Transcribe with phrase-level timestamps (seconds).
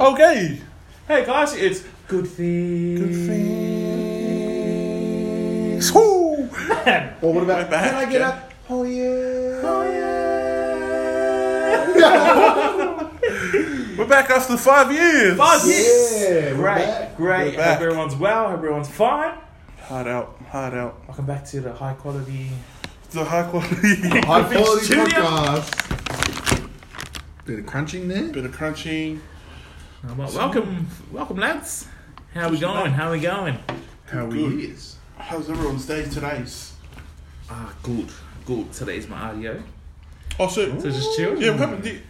[0.00, 0.58] Okay.
[1.06, 3.00] Hey guys, it's Good Things.
[3.00, 3.14] Good
[5.76, 5.92] things.
[5.92, 6.48] Woo!
[6.86, 7.16] Man.
[7.20, 8.28] Or what about back, can I get yeah.
[8.30, 8.50] up?
[8.70, 9.60] Oh yeah.
[9.62, 9.82] Oh
[11.92, 13.10] yeah.
[13.98, 15.36] We're back after five years.
[15.36, 16.22] Five years.
[16.22, 17.16] Yeah, Great, back.
[17.18, 17.56] great.
[17.56, 18.48] Hope everyone's well.
[18.48, 19.34] Hope everyone's fine.
[19.82, 21.06] Hard out, hard out.
[21.08, 22.48] Welcome back to the high quality.
[23.10, 23.76] The high quality.
[24.20, 26.68] High quality podcast.
[27.44, 28.32] Bit of crunching there.
[28.32, 29.20] Bit of crunching.
[30.02, 31.86] Well, welcome, welcome, lads.
[32.34, 32.92] How we going?
[32.92, 33.58] How we going?
[34.06, 34.52] How Good.
[34.54, 34.96] we is.
[35.18, 36.72] How's everyone's day today's?
[37.50, 38.08] Ah, good,
[38.46, 38.72] good.
[38.72, 39.62] Today's my audio.
[40.38, 41.40] Oh, so, So just chill.
[41.40, 41.82] yeah, what happened?
[41.84, 42.02] Did-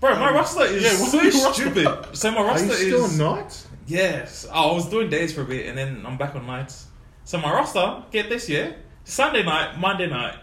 [0.00, 1.70] Bro, my roster is Yeah, what's so your roster?
[1.72, 2.16] stupid.
[2.16, 3.66] So my Are roster you still is on nights?
[3.88, 4.46] yes.
[4.52, 6.86] Oh, I was doing days for a bit, and then I'm back on nights.
[7.24, 8.72] So my roster, get this, yeah.
[9.04, 10.36] Sunday night, Monday night,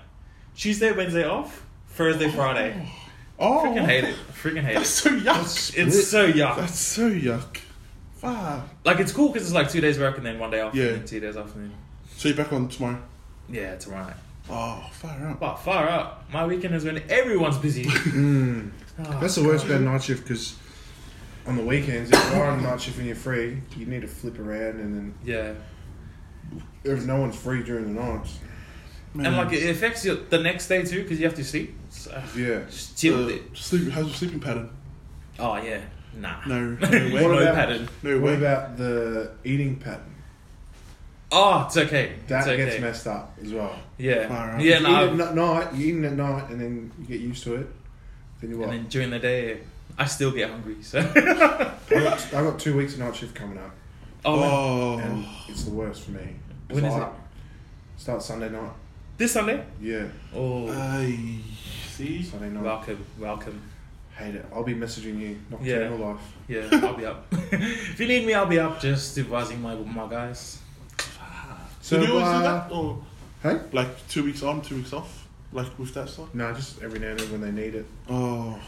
[0.58, 2.76] Tuesday, Wednesday off, Thursday, Friday.
[2.86, 3.05] Oh,
[3.38, 4.16] Oh, freaking hate it.
[4.32, 5.04] Freaking hate That's it.
[5.04, 5.78] so yuck.
[5.78, 6.56] It's so yuck.
[6.58, 7.58] That's so yuck.
[8.18, 8.68] Fuck.
[8.86, 10.86] Like it's cool because it's like two days work and then one day off, Yeah.
[10.86, 11.78] and then two days off, and then
[12.16, 13.02] So you're back on tomorrow?
[13.50, 14.16] yeah, tomorrow night.
[14.50, 15.40] Oh, far out.
[15.40, 16.32] But far out.
[16.32, 17.84] My weekend is when everyone's busy.
[18.16, 18.72] Mm.
[19.00, 20.56] Oh, That's the worst about night shift because
[21.46, 24.40] on the weekends, if you're on night shift and you're free, you need to flip
[24.40, 25.54] around and then Yeah.
[26.84, 28.40] if no one's free during the nights,
[29.14, 29.28] Man.
[29.28, 31.74] And like it affects you the next day too because you have to sleep.
[31.98, 32.60] So, yeah.
[32.70, 33.58] just chill with Uh, it.
[33.58, 34.70] sleep, how's your sleeping pattern?
[35.40, 35.82] Oh yeah,
[36.16, 36.36] nah.
[36.46, 37.24] No, no no way.
[37.28, 37.90] What about- pattern.
[38.04, 38.36] No What way.
[38.38, 40.12] about the eating pattern?
[41.32, 42.14] Oh, it's okay.
[42.28, 42.58] That it's okay.
[42.66, 43.76] gets messed up as well.
[43.98, 44.62] Yeah, Far out.
[44.62, 44.78] yeah.
[44.78, 47.56] you No, eat at night, you eat at night, and then you get used to
[47.56, 47.68] it.
[48.40, 48.70] Then you what?
[48.70, 49.62] and then during the day,
[49.98, 50.78] I still get hungry.
[50.82, 51.00] So.
[51.16, 53.72] I got, I got two weeks of night shift coming up,
[54.24, 54.44] oh.
[54.44, 56.36] Oh, and it's the worst for me.
[56.70, 57.04] When is So it?
[57.04, 57.10] I
[57.98, 58.72] Start Sunday night.
[59.18, 59.66] this Sunday.
[59.82, 61.40] Yeah, Oh, Ay,
[61.96, 62.24] see?
[62.24, 62.64] Sunday night.
[62.64, 63.62] welcome, welcome.
[64.18, 64.46] Hate it.
[64.54, 66.20] I'll be messaging you nocturnal life.
[66.48, 67.26] Yeah, I'll be up.
[67.32, 68.80] if you need me, I'll be up.
[68.80, 70.60] Just advising my my guys.
[71.82, 72.72] So, do you always do uh, that?
[72.72, 73.04] Or
[73.44, 73.60] Hey?
[73.72, 75.28] like two weeks on, two weeks off?
[75.52, 76.34] Like with that stuff?
[76.34, 77.86] No, just every now and then when they need it.
[78.10, 78.60] Oh,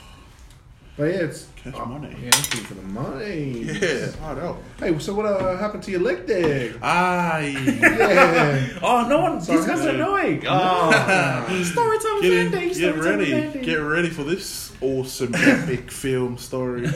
[0.98, 2.10] But yeah, it's Cash oh, money.
[2.24, 3.62] Yeah, looking for the money.
[3.62, 4.58] yeah, hard out.
[4.80, 6.74] Hey, so what uh, happened to your leg there?
[6.82, 7.56] Aye.
[7.80, 8.80] Yeah.
[8.82, 9.40] Oh, no one.
[9.40, 9.96] Sorry, these guys are man.
[9.96, 10.44] annoying.
[10.48, 12.68] Oh, story time Get, in, Sunday.
[12.68, 13.32] get story time ready.
[13.32, 13.64] Sunday.
[13.64, 16.88] Get ready for this awesome epic film story.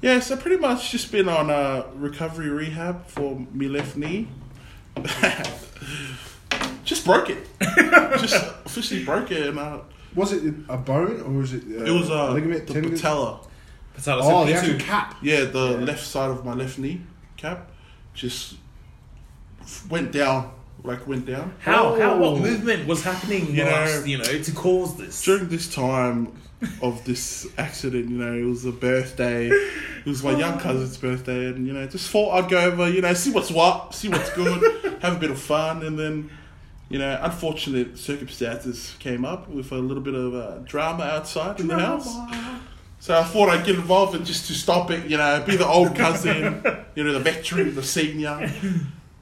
[0.00, 4.28] Yeah, so pretty much just been on uh, recovery rehab for me left knee.
[6.84, 7.46] just broke it.
[8.18, 9.80] just officially broke it, and uh,
[10.14, 11.62] Was it a bone or was it?
[11.64, 12.92] Uh, it was uh, ligament the tendon?
[12.92, 13.40] patella.
[13.94, 15.16] Patella, Oh, so the actual cap.
[15.22, 15.84] Yeah, the Yeah.
[15.84, 17.00] left side of my left knee
[17.36, 17.70] cap
[18.14, 18.56] just
[19.88, 20.50] went down,
[20.82, 21.54] like went down.
[21.60, 21.98] How?
[21.98, 22.16] How?
[22.18, 22.38] What Oh.
[22.38, 23.54] movement was happening?
[23.54, 25.22] You last, know- you know, to cause this.
[25.22, 26.28] During this time
[26.80, 29.48] of this accident, you know, it was a birthday.
[29.48, 33.00] It was my young cousin's birthday, and you know, just thought I'd go over, you
[33.02, 34.60] know, see what's what, see what's good,
[35.02, 36.30] have a bit of fun, and then,
[36.92, 41.66] you know, unfortunate circumstances came up with a little bit of uh, drama outside in
[41.66, 42.14] the house.
[43.00, 45.66] So I thought I'd get involved and just to stop it, you know, be the
[45.66, 46.62] old cousin,
[46.94, 48.28] you know, the veteran, the senior.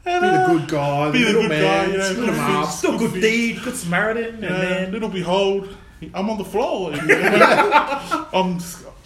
[0.05, 1.63] And, Be the uh, good guy, the be the little good man.
[1.63, 2.71] guy, you know, split good him up.
[2.71, 5.69] Still good Good deed, good Samaritan, and you know, then little behold,
[6.13, 6.93] I'm on the floor.
[6.93, 8.59] And, you know, I'm,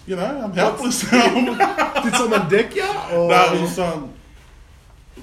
[0.07, 1.01] you know, I'm helpless.
[1.11, 2.83] Did someone deck you?
[3.13, 3.31] Or?
[3.31, 4.15] it was um,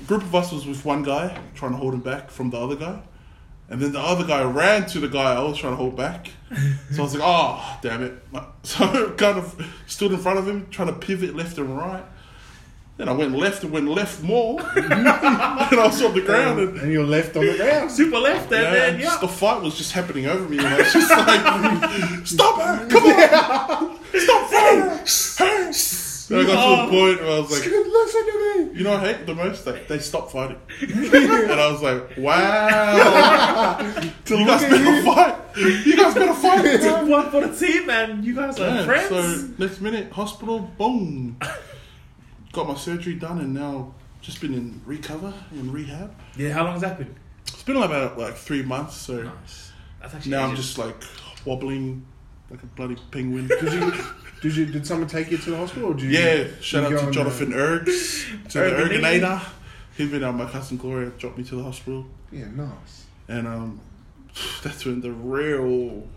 [0.08, 2.76] group of us was with one guy trying to hold him back from the other
[2.76, 3.02] guy,
[3.72, 6.30] and then the other guy ran to the guy I was trying to hold back.
[6.92, 8.14] So I was like, oh, damn it!
[8.64, 9.56] So I kind of
[9.88, 12.04] stood in front of him, trying to pivot left and right.
[12.98, 16.78] Then I went left and went left more, and I was on the ground and.
[16.78, 17.90] and you're left on the ground.
[17.90, 19.06] super left, and Yeah, then yeah.
[19.06, 22.88] just the fight was just happening over me, and I was just like, "Stop her!
[22.90, 24.00] Come on!
[24.20, 25.06] Stop fighting!"
[26.32, 28.38] And I got to a point where I was like, Listen to
[28.72, 28.78] me.
[28.78, 32.18] "You know, what I hate the most they they stopped fighting," and I was like,
[32.18, 33.78] "Wow,
[34.28, 35.36] you guys better fight!
[35.58, 39.10] You guys better fight!" Took one for the team, and you guys are Yeah, friends.
[39.10, 41.38] so next minute, hospital, boom,
[42.54, 46.14] got my surgery done, and now just been in recover and rehab.
[46.38, 47.14] yeah, how long has that been?
[47.48, 49.24] It's been about like three months, so.
[49.24, 49.72] Nice.
[50.02, 50.66] That's actually Now I'm ages.
[50.66, 50.96] just like
[51.46, 52.06] wobbling
[52.52, 53.48] like a bloody penguin.
[53.48, 53.94] Did you?
[54.42, 54.66] Did you?
[54.68, 55.92] Did someone take you to the hospital?
[55.92, 59.02] Or did you, yeah, shout you out go to on Jonathan Ergs, to the Ergonator.
[59.22, 59.42] Ergonator.
[59.98, 60.36] He's been out.
[60.36, 63.06] My cousin Gloria dropped me to the hospital, Yeah, nice.
[63.28, 63.80] and um,
[64.64, 66.08] that's when the real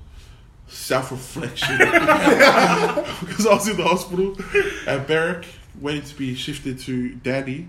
[0.68, 4.36] self reflection because I was in the hospital
[4.86, 5.44] at Barrack
[5.80, 7.68] waiting to be shifted to Daddy,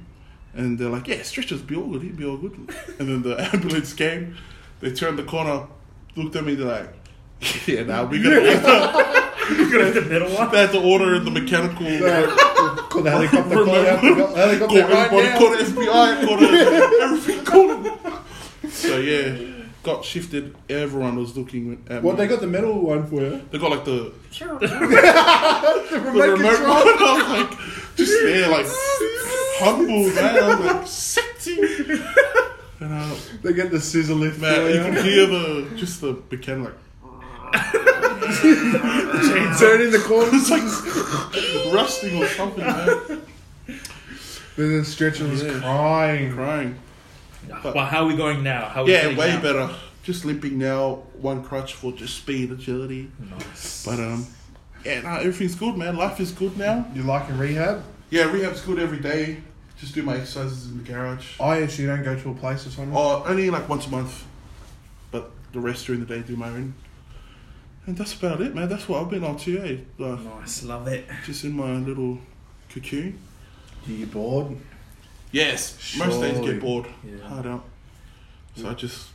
[0.54, 2.54] and they're like, "Yeah, stretchers be all good, he'd be all good."
[3.00, 4.38] And then the ambulance came.
[4.80, 5.68] They turned the corner,
[6.16, 6.94] looked at me, they're like,
[7.68, 9.22] "Yeah, now we gotta lift her.
[9.46, 10.52] Got the middle one.
[10.52, 11.86] They had to order the mechanical.
[12.90, 13.56] Call the helicopter.
[13.56, 14.16] Call the helicopter.
[14.16, 15.38] Call helicopter everybody, now.
[15.38, 16.48] call the FBI, call the
[17.04, 18.00] everything, call them.
[18.72, 19.38] So yeah,
[19.84, 20.56] got shifted.
[20.70, 22.18] Everyone was looking at What me.
[22.24, 23.42] they got the metal one for you?
[23.52, 24.68] They got like the, The
[25.92, 26.70] the remote remote control.
[26.70, 26.88] one.
[26.98, 28.66] I was like, just there, like
[29.60, 30.44] humble, man.
[30.44, 31.60] I was like, sexy.
[32.82, 34.40] And uh, They get the scissor lift.
[34.42, 34.82] man, you you.
[34.84, 36.74] can hear the just the mechanic like
[39.60, 40.30] Turn in the corner.
[40.34, 43.22] it's like rusting or something, man.
[44.58, 45.60] Then the stretcher was Yeah.
[45.60, 46.34] crying.
[46.34, 46.76] Crying.
[47.64, 48.66] Well, how are we going now?
[48.70, 49.42] How are we Yeah, feeling way now?
[49.42, 49.70] better.
[50.04, 51.04] Just limping now.
[51.20, 53.10] One crutch for just speed, agility.
[53.20, 53.86] Nice.
[53.86, 54.26] But um,
[54.84, 55.96] yeah, no, everything's good, man.
[55.98, 56.86] Life is good now.
[56.94, 57.84] You liking rehab?
[58.10, 59.38] Yeah, rehab's good every day.
[59.78, 61.34] Just do my exercises in the garage.
[61.40, 62.96] Oh, yeah, so you don't go to a place or something?
[62.96, 64.24] Oh, only like once a month.
[65.12, 66.74] But the rest during the day do my own.
[67.88, 68.68] And that's about it, man.
[68.68, 69.78] That's what I've been on to, eh?
[70.00, 71.06] Like, Nice, love it.
[71.26, 72.18] just in my little
[72.70, 73.20] cocoon.
[73.86, 74.58] Do you bored?
[75.32, 76.88] Yes, most days get bored.
[77.04, 77.28] Yeah.
[77.28, 77.64] Hard out.
[78.56, 79.10] So I just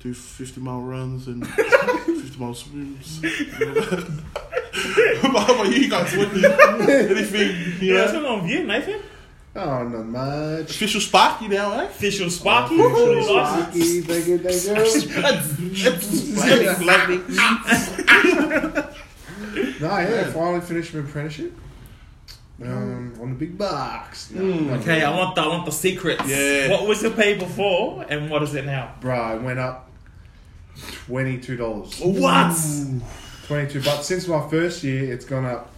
[0.00, 3.20] do 50 mile runs and 50 mile swims.
[5.22, 6.14] How about you guys?
[6.16, 7.56] What do you, anything?
[7.80, 8.20] You Yeah, what's know?
[8.22, 9.00] going on with you, Nathan?
[9.56, 10.70] Oh, not much.
[10.70, 11.84] Official Sparky now, eh?
[11.84, 12.74] Official Sparky.
[12.74, 13.70] Official fully licensed.
[13.70, 14.78] Sparky, thank you, thank you.
[19.80, 21.52] No, yeah, finally finished my apprenticeship.
[22.62, 24.30] Um, on the big box.
[24.30, 24.66] No, Mm.
[24.70, 26.26] not Okay, I want the I want the secrets.
[26.26, 26.70] Yeah.
[26.70, 28.94] What was the pay before, and what is it now?
[29.00, 29.90] Bruh, it went up
[31.06, 32.00] twenty-two dollars.
[32.00, 32.56] What?
[33.48, 35.70] Twenty-two, but since my first year, it's gone up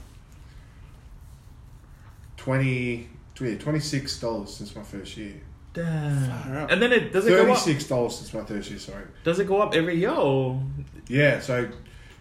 [2.36, 3.08] twenty.
[3.40, 5.34] Yeah, twenty-six dollars since my first year.
[5.74, 6.70] Damn.
[6.70, 7.58] And then it does it go up?
[7.58, 8.78] Thirty-six dollars since my first year.
[8.78, 9.04] Sorry.
[9.24, 10.62] Does it go up every year or?
[11.08, 11.68] Yeah, so,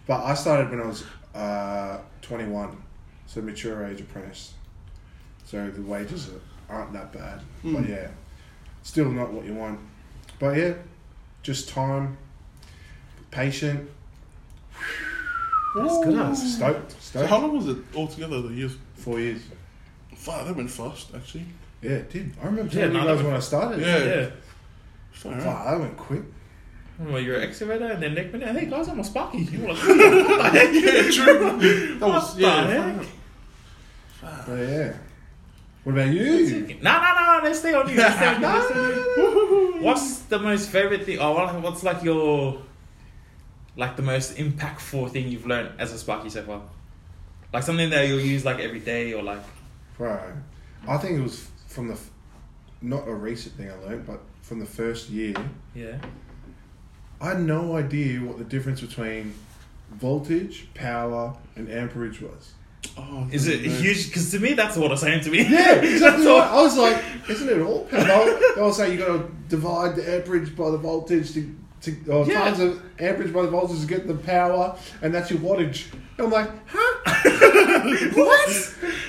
[0.06, 1.04] but I started when I was
[1.34, 2.76] uh, 21,
[3.26, 4.54] so mature age apprentice.
[5.44, 6.28] So the wages
[6.68, 7.88] are, aren't that bad, but Mm.
[7.88, 8.08] yeah,
[8.82, 9.80] still not what you want.
[10.38, 10.74] But yeah,
[11.42, 12.16] just time,
[13.30, 13.88] patient,
[15.74, 16.14] That's good.
[16.18, 16.56] ass.
[16.56, 18.42] stoked, So how long was it altogether?
[18.42, 18.76] The years?
[18.94, 19.40] Four years.
[20.16, 21.44] Fuck, that went fast, actually.
[21.82, 22.32] Yeah, it did.
[22.42, 23.80] I remember Yeah, telling no, you that guys when I started.
[23.80, 24.04] Yeah.
[24.04, 24.30] Yeah.
[25.12, 25.64] Fuck, out.
[25.66, 26.22] that went quick.
[26.98, 29.38] Well, you're an excavator, and then next minute, hey guys, I'm a Sparky.
[29.38, 30.72] You were like, what the heck?
[30.72, 31.98] Yeah, true.
[31.98, 32.66] That was, What yeah.
[32.66, 33.04] the
[34.20, 34.46] far out.
[34.46, 34.92] But yeah.
[35.84, 36.78] What about you?
[36.82, 37.96] No, no, no, let's stay on you.
[37.98, 38.40] Let's stay on you.
[38.40, 39.82] No, Let's stay on you.
[39.82, 41.20] What's the most favorite thing?
[41.20, 42.60] Or what- what's like your,
[43.76, 46.62] like the most impactful thing you've learned as a Sparky so far?
[47.52, 49.38] Like something that you'll use like every day, or like
[49.98, 50.32] Right.
[50.88, 51.98] I think it was from the,
[52.82, 55.34] not a recent thing I learned, but from the first year.
[55.74, 55.98] yeah.
[57.20, 59.32] I had no idea what the difference between
[59.90, 62.52] voltage, power, and amperage was.
[62.98, 63.80] Oh, Is it man.
[63.82, 64.08] huge?
[64.08, 65.38] Because to me, that's what it's saying to me.
[65.48, 66.26] Yeah, exactly.
[66.26, 66.42] Right.
[66.50, 68.04] I was like, isn't it all power?
[68.54, 71.54] They'll, they'll you got to divide the amperage by the voltage to,
[71.86, 72.44] to or Yeah.
[72.44, 75.92] times the amperage by the voltage to get the power, and that's your wattage.
[76.18, 76.92] And I'm like, huh?
[78.14, 78.48] what?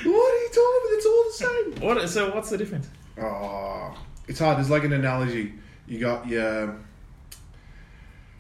[0.04, 0.94] What are you talking about?
[0.94, 1.88] It's all the same.
[1.88, 2.10] What?
[2.10, 2.88] So what's the difference?
[3.22, 3.98] Oh,
[4.28, 4.58] it's hard.
[4.58, 5.54] There's like an analogy.
[5.88, 6.78] You got your.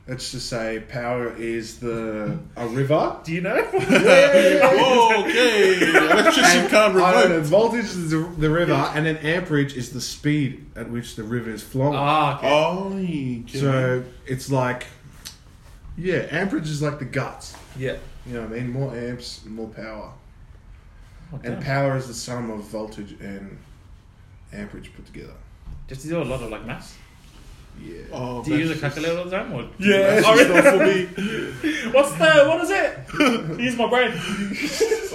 [0.08, 3.18] Let's just say power is the a river.
[3.26, 3.58] Do you know?
[4.70, 5.80] Oh, okay.
[6.12, 10.00] Electrician can't I don't know, voltage is the, the river, and then amperage is the
[10.02, 11.96] speed at which the river is flowing.
[11.96, 12.50] ah, okay.
[12.50, 13.60] Oh, okay.
[13.60, 14.88] so it's like,
[15.98, 17.56] yeah, amperage is like the guts.
[17.78, 17.98] yeah.
[18.26, 18.72] You know what I mean?
[18.72, 20.12] More amps, more power.
[21.34, 21.64] Oh, And damn.
[21.64, 23.58] power is the sum of voltage and
[24.52, 25.34] amperage put together.
[25.88, 26.96] Just to do a lot of like maths.
[27.82, 27.94] Yeah.
[28.12, 29.52] Oh, Do you use a calculator all the time?
[29.54, 29.64] Or?
[29.80, 31.06] Yeah, Oh, that's not for me.
[31.92, 32.46] What's the?
[32.48, 33.60] What is it?
[33.60, 34.12] Use my brain.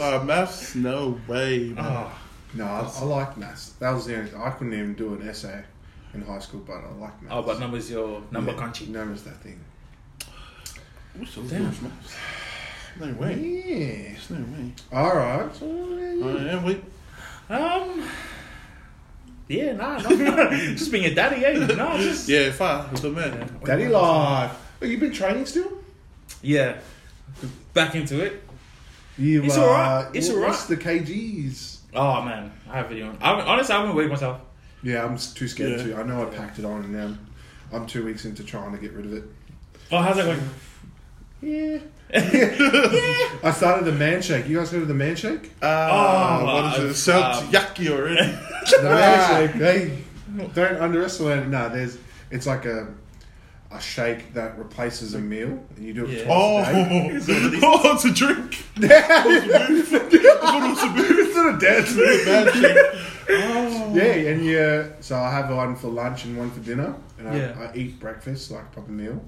[0.02, 1.69] Uh, maths, no way.
[1.69, 1.85] Man.
[1.85, 2.11] Oh,
[2.54, 3.71] No, I, I like maths.
[3.78, 4.33] That was the only.
[4.35, 5.62] I couldn't even do an essay
[6.12, 7.35] in high school, but I like maths.
[7.37, 8.88] oh, but numbers your number yeah, crunchy.
[8.88, 9.61] Numbers that thing.
[11.14, 11.71] What's wish I was Damn.
[11.71, 12.16] doing maths.
[12.99, 13.35] No way.
[13.38, 14.12] Yeah.
[14.12, 14.73] There's no way.
[14.92, 15.62] All right.
[15.62, 16.64] I am.
[16.64, 16.83] Wait.
[17.49, 18.02] Um.
[19.52, 21.52] Yeah, nah, no, just being a daddy, eh?
[21.75, 22.88] No, just Yeah, far.
[22.94, 23.59] The man.
[23.64, 24.52] Daddy life.
[24.80, 25.71] Oh, you been training still?
[26.40, 26.78] Yeah,
[27.75, 28.42] back into it.
[29.18, 31.04] You, It's uh, alright, it's what- What's alright.
[31.04, 31.78] the kgs?
[31.94, 33.09] Oh man, I have a video.
[33.11, 33.18] on.
[33.21, 34.40] I haven't, honestly, I haven't weighed myself.
[34.82, 35.85] Yeah, I'm too scared Yeah.
[35.97, 35.97] to.
[35.97, 37.14] I know I packed it on, and now
[37.73, 39.25] I'm two weeks into trying to get rid of it.
[39.92, 40.40] Oh, how's that going?
[41.42, 41.78] Yeah.
[42.12, 43.38] Yeah.
[43.44, 44.47] I started the man shake.
[44.49, 45.52] You guys heard of the man shake?
[45.62, 46.87] Ah, Oh, what is it?
[46.87, 48.38] uh, It sounds um, yucky already.
[48.71, 49.57] The man shake.
[49.61, 49.99] Hey,
[50.54, 51.49] don't underestimate it.
[51.49, 51.99] No, there's.
[52.31, 52.88] It's like a
[53.71, 56.25] a shake that replaces a meal, and you do it Yeah.
[56.25, 57.59] twice Oh, a day.
[57.62, 58.64] oh, oh it's a drink.
[58.78, 61.26] Yeah, I thought it was a booth.
[61.26, 62.25] it's not a dance move.
[62.26, 62.95] Bad shit.
[63.31, 63.95] Oh.
[63.95, 64.92] Yeah, and yeah, oh.
[65.00, 67.71] so I have one for lunch and one for dinner, and I, Yeah.
[67.73, 69.23] I eat breakfast like a proper meal.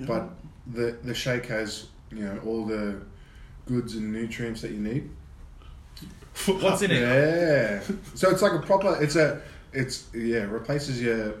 [0.00, 0.06] Yeah.
[0.06, 0.30] But
[0.72, 3.00] the the shake has you know all the
[3.66, 5.10] goods and nutrients that you need.
[6.46, 7.00] What's in it?
[7.00, 7.80] Yeah,
[8.14, 8.96] so it's like a proper.
[9.02, 9.40] It's a.
[9.72, 11.34] It's yeah replaces your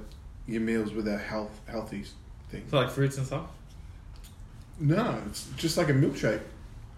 [0.46, 2.04] your meals with a health healthy
[2.50, 2.64] thing.
[2.70, 3.46] So like fruits and stuff.
[4.78, 6.40] No, it's just like a milkshake,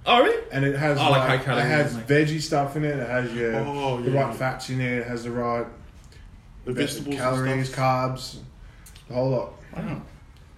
[0.06, 0.42] Oh really?
[0.52, 2.98] and it has Oh, like like, high it has like- veggie stuff in it.
[2.98, 4.22] It has your Oh, the yeah.
[4.24, 4.98] right fats in it.
[4.98, 5.66] It has the right
[6.64, 7.78] The vegetables, calories, and stuff.
[7.78, 8.38] carbs,
[9.08, 9.52] the whole lot.
[9.76, 10.02] Wow.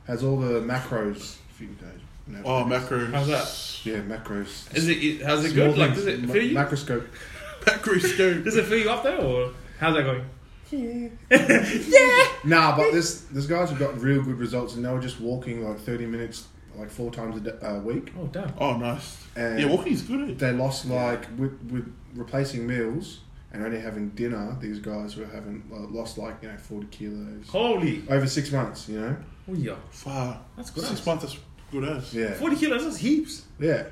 [0.07, 1.37] Has all the macros.
[1.51, 2.43] If you guys know.
[2.45, 3.11] Oh, macros.
[3.13, 3.87] How's that?
[3.87, 4.75] Yeah, macros.
[4.75, 5.23] Is it?
[5.23, 5.79] How's it Small good?
[5.79, 6.05] Like things.
[6.05, 6.55] does it Ma- fill you?
[6.57, 7.07] Macroscope.
[7.65, 8.41] Macros go.
[8.43, 10.25] Does it fill you up there or how's that going?
[10.71, 11.09] Yeah.
[11.31, 12.29] yeah.
[12.45, 15.67] Nah, but this this guys have got real good results, and they were just walking
[15.67, 18.53] like 30 minutes, like four times a d- a week, Oh damn.
[18.59, 19.25] Oh, nice.
[19.37, 20.31] and Yeah, is good.
[20.31, 20.35] Eh?
[20.37, 23.21] they lost like with with replacing meals
[23.53, 24.57] and only having dinner.
[24.61, 28.03] These guys were having well, lost like you know 40 kilos Holy.
[28.11, 28.89] over six months.
[28.89, 29.17] You know.
[29.49, 29.77] Oh yeah.
[29.91, 30.41] Far.
[30.57, 30.85] That's good.
[30.85, 31.07] Six ass.
[31.07, 31.37] months, that's
[31.81, 32.15] good as.
[32.15, 32.33] Yeah.
[32.35, 32.85] Forty kilos.
[32.85, 33.45] That's heaps.
[33.59, 33.85] Yeah.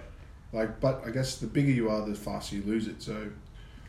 [0.53, 3.01] Like, but I guess the bigger you are, the faster you lose it.
[3.03, 3.29] So,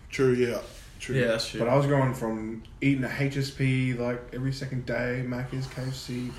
[0.09, 0.59] True, yeah.
[0.99, 1.15] True.
[1.19, 1.59] Yeah, that's true.
[1.59, 6.31] but I was going from eating a HSP like every second day, Macca's, KFC,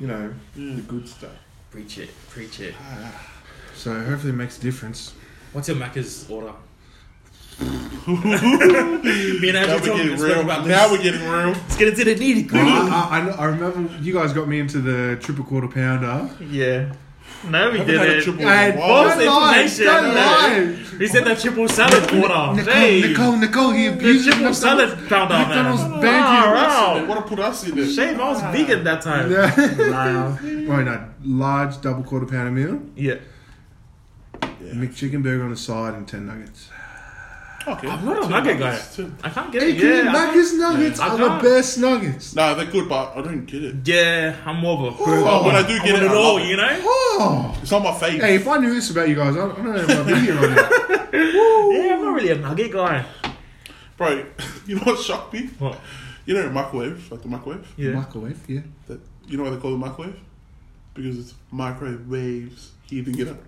[0.00, 0.74] you know, Yeah.
[0.76, 1.30] the good stuff.
[1.70, 2.10] preach it.
[2.30, 2.74] Preach it.
[3.74, 5.14] So hopefully it makes a difference.
[5.52, 6.52] What's your Macca's order?
[7.60, 10.40] Me and Now Andrew we're talking getting real.
[10.40, 10.68] about this.
[10.76, 11.48] Now we're getting real.
[11.52, 12.70] Let's get into the nitty I, gritty.
[12.70, 16.28] I, I, I remember you guys got me into the triple quarter pounder.
[16.44, 16.92] Yeah.
[17.48, 18.22] No, we Haven't had a didn't.
[18.24, 18.80] triple Hey, in a.
[18.80, 19.84] False information.
[19.86, 20.78] don't lie.
[20.98, 22.54] We said the triple salad quarter.
[22.54, 23.00] Nicole, Hey.
[23.02, 25.48] Nicole, Nicole, he The abused triple salad pounder, man.
[25.48, 26.94] McDonald's Wow, banned wow.
[27.00, 27.90] They want to put us in it.
[27.92, 29.30] Shame, I was vegan that time.
[29.30, 29.90] Yeah.
[29.90, 30.38] Wow.
[30.64, 33.16] Right, no, large double quarter pounder meal, Yeah.
[34.42, 34.72] Yeah.
[34.72, 36.70] McChicken burger on the side, and ten nuggets.
[37.66, 37.88] Okay.
[37.88, 38.78] I'm not a nugget guy.
[38.94, 39.12] too.
[39.22, 39.76] I can't get it.
[39.76, 40.10] yeah, Yeah.
[40.10, 42.34] I can't- nuggets I are the best nuggets.
[42.34, 43.76] No, they're good, but I don't get it.
[43.88, 46.36] Yeah, I'm more of a Oh, when I do get want it, it I all,
[46.38, 46.46] it.
[46.48, 46.68] you know?
[46.82, 47.58] Oh.
[47.62, 48.20] It's not my fave.
[48.20, 50.14] Hey, if I knew this about you guys, I, I don't know if I'd be
[50.20, 51.00] here on it.
[51.14, 53.04] Yeah, I'm not really a nugget guy.
[53.96, 54.26] Bro,
[54.66, 55.46] you know what shocked me?
[55.58, 55.78] What?
[56.26, 57.66] You know microwave, like the microwave?
[57.76, 57.92] Yeah.
[57.92, 58.60] Microwave, yeah.
[58.88, 60.16] That, you know why they call it microwave?
[60.92, 63.38] Because it's microwave waves heating it up.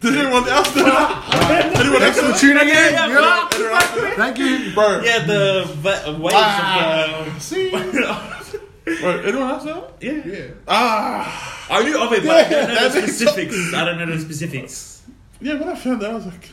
[0.00, 1.72] Does anyone else know that?
[1.76, 2.38] anyone else know that?
[2.38, 2.92] Tune again.
[2.92, 3.04] Yeah, Yeah.
[3.04, 4.14] Anyone else know?
[4.16, 4.74] Thank you.
[4.74, 7.70] Bro, Yeah, the va- waves Ah, of see?
[7.70, 8.60] the.
[9.00, 10.12] Bro, anyone else know yeah.
[10.24, 10.44] Yeah.
[10.66, 11.66] Ah.
[11.70, 13.74] I knew of it, but I don't know the that makes specifics.
[13.74, 15.02] I don't know the specifics.
[15.40, 16.48] Yeah, when I found that, I was like,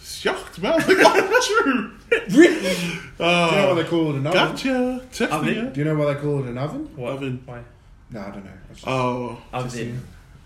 [0.00, 0.72] shocked, man.
[0.72, 1.96] I was like, oh, true.
[2.38, 2.60] Really?
[2.60, 4.32] Do you know why Uh, they call it an oven?
[4.32, 5.00] gotcha.
[5.12, 5.64] Text Oven?
[5.66, 5.70] me.
[5.72, 6.88] Do you know why they call it an oven?
[6.96, 7.12] What?
[7.14, 7.42] Oven.
[7.44, 7.62] Why?
[8.10, 8.50] No, I don't know.
[8.50, 9.38] I just- Oh.
[9.52, 10.02] Oven.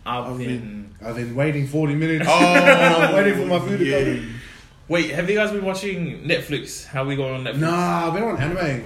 [0.06, 0.94] Oven.
[1.04, 2.26] I've been waiting 40 minutes.
[2.30, 2.34] Oh.
[2.34, 4.04] I'm waiting for my food to yeah.
[4.04, 4.34] come.
[4.88, 6.84] Wait, have you guys been watching Netflix?
[6.84, 7.60] How we going on Netflix?
[7.60, 8.84] Nah, I've been on anime.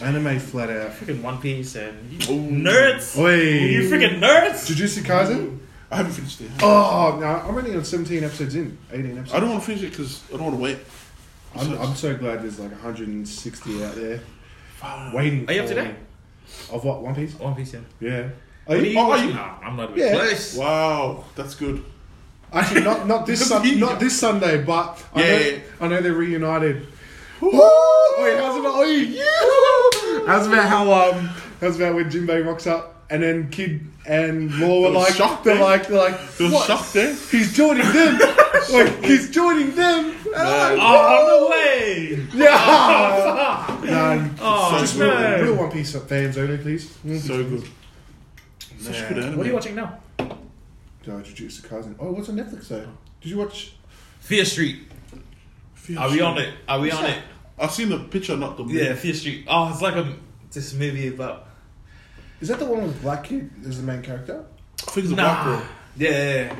[0.00, 0.90] Anime flat out.
[0.92, 2.50] Freaking One Piece and you Ooh.
[2.50, 3.16] nerds.
[3.18, 3.34] Oi.
[3.34, 4.68] You freaking nerds.
[4.68, 5.58] Jujutsu Kaisen?
[5.90, 6.50] I haven't finished it.
[6.62, 8.76] Oh, no, I'm only on 17 episodes in.
[8.90, 9.34] 18 episodes.
[9.34, 10.78] I don't want to finish it because I don't want to wait.
[11.54, 14.20] I'm, I'm so glad there's like 160 out there
[15.14, 15.94] waiting Are you up to date?
[16.70, 17.02] Of what?
[17.02, 17.34] One Piece?
[17.38, 17.80] One Piece, yeah.
[18.00, 18.28] Yeah.
[18.68, 20.12] What are you Oh, are you- Nah, I'm not even Yeah.
[20.14, 20.54] close.
[20.54, 21.82] Wow, that's good.
[22.52, 25.58] Actually, not not this sun, not this Sunday, but I, Yeah, know, yeah, yeah.
[25.80, 26.86] I know they're reunited.
[27.40, 27.52] Wait,
[28.38, 28.74] how's about?
[28.74, 30.26] Oh, yeah.
[30.26, 31.30] How's about how um?
[31.60, 35.60] How's about when Jinbei rocks up and then Kid and Law were like, shocked, they're
[35.60, 36.66] like, they're like, There was what?
[36.66, 37.14] shock there.
[37.30, 38.18] He's joining them.
[38.72, 40.14] like he's joining them.
[40.26, 42.26] And I'm like, Oh, no way!
[42.34, 43.80] yeah.
[43.84, 45.42] no, Oh, just so real, no.
[45.42, 46.90] real One Piece fans only, please.
[47.26, 47.64] So good.
[48.78, 49.08] Such Man.
[49.14, 49.36] good anime.
[49.38, 49.98] What are you watching now?
[50.20, 51.94] Oh, Jujutsu Kaisen.
[51.98, 52.86] Oh, what's on Netflix though?
[53.20, 53.72] Did you watch?
[54.20, 54.80] Fear Street.
[55.74, 56.54] Fear Are we on it?
[56.68, 57.18] Are we on it?
[57.58, 58.78] I've seen the picture, not the movie.
[58.78, 59.46] Yeah, Fear Street.
[59.48, 60.14] Oh, it's like a
[60.52, 61.46] this movie about.
[62.40, 64.44] Is that the one with Black Kid as the main character?
[64.86, 65.56] I think it's a black Nah.
[65.56, 65.66] girl.
[65.96, 66.56] Yeah.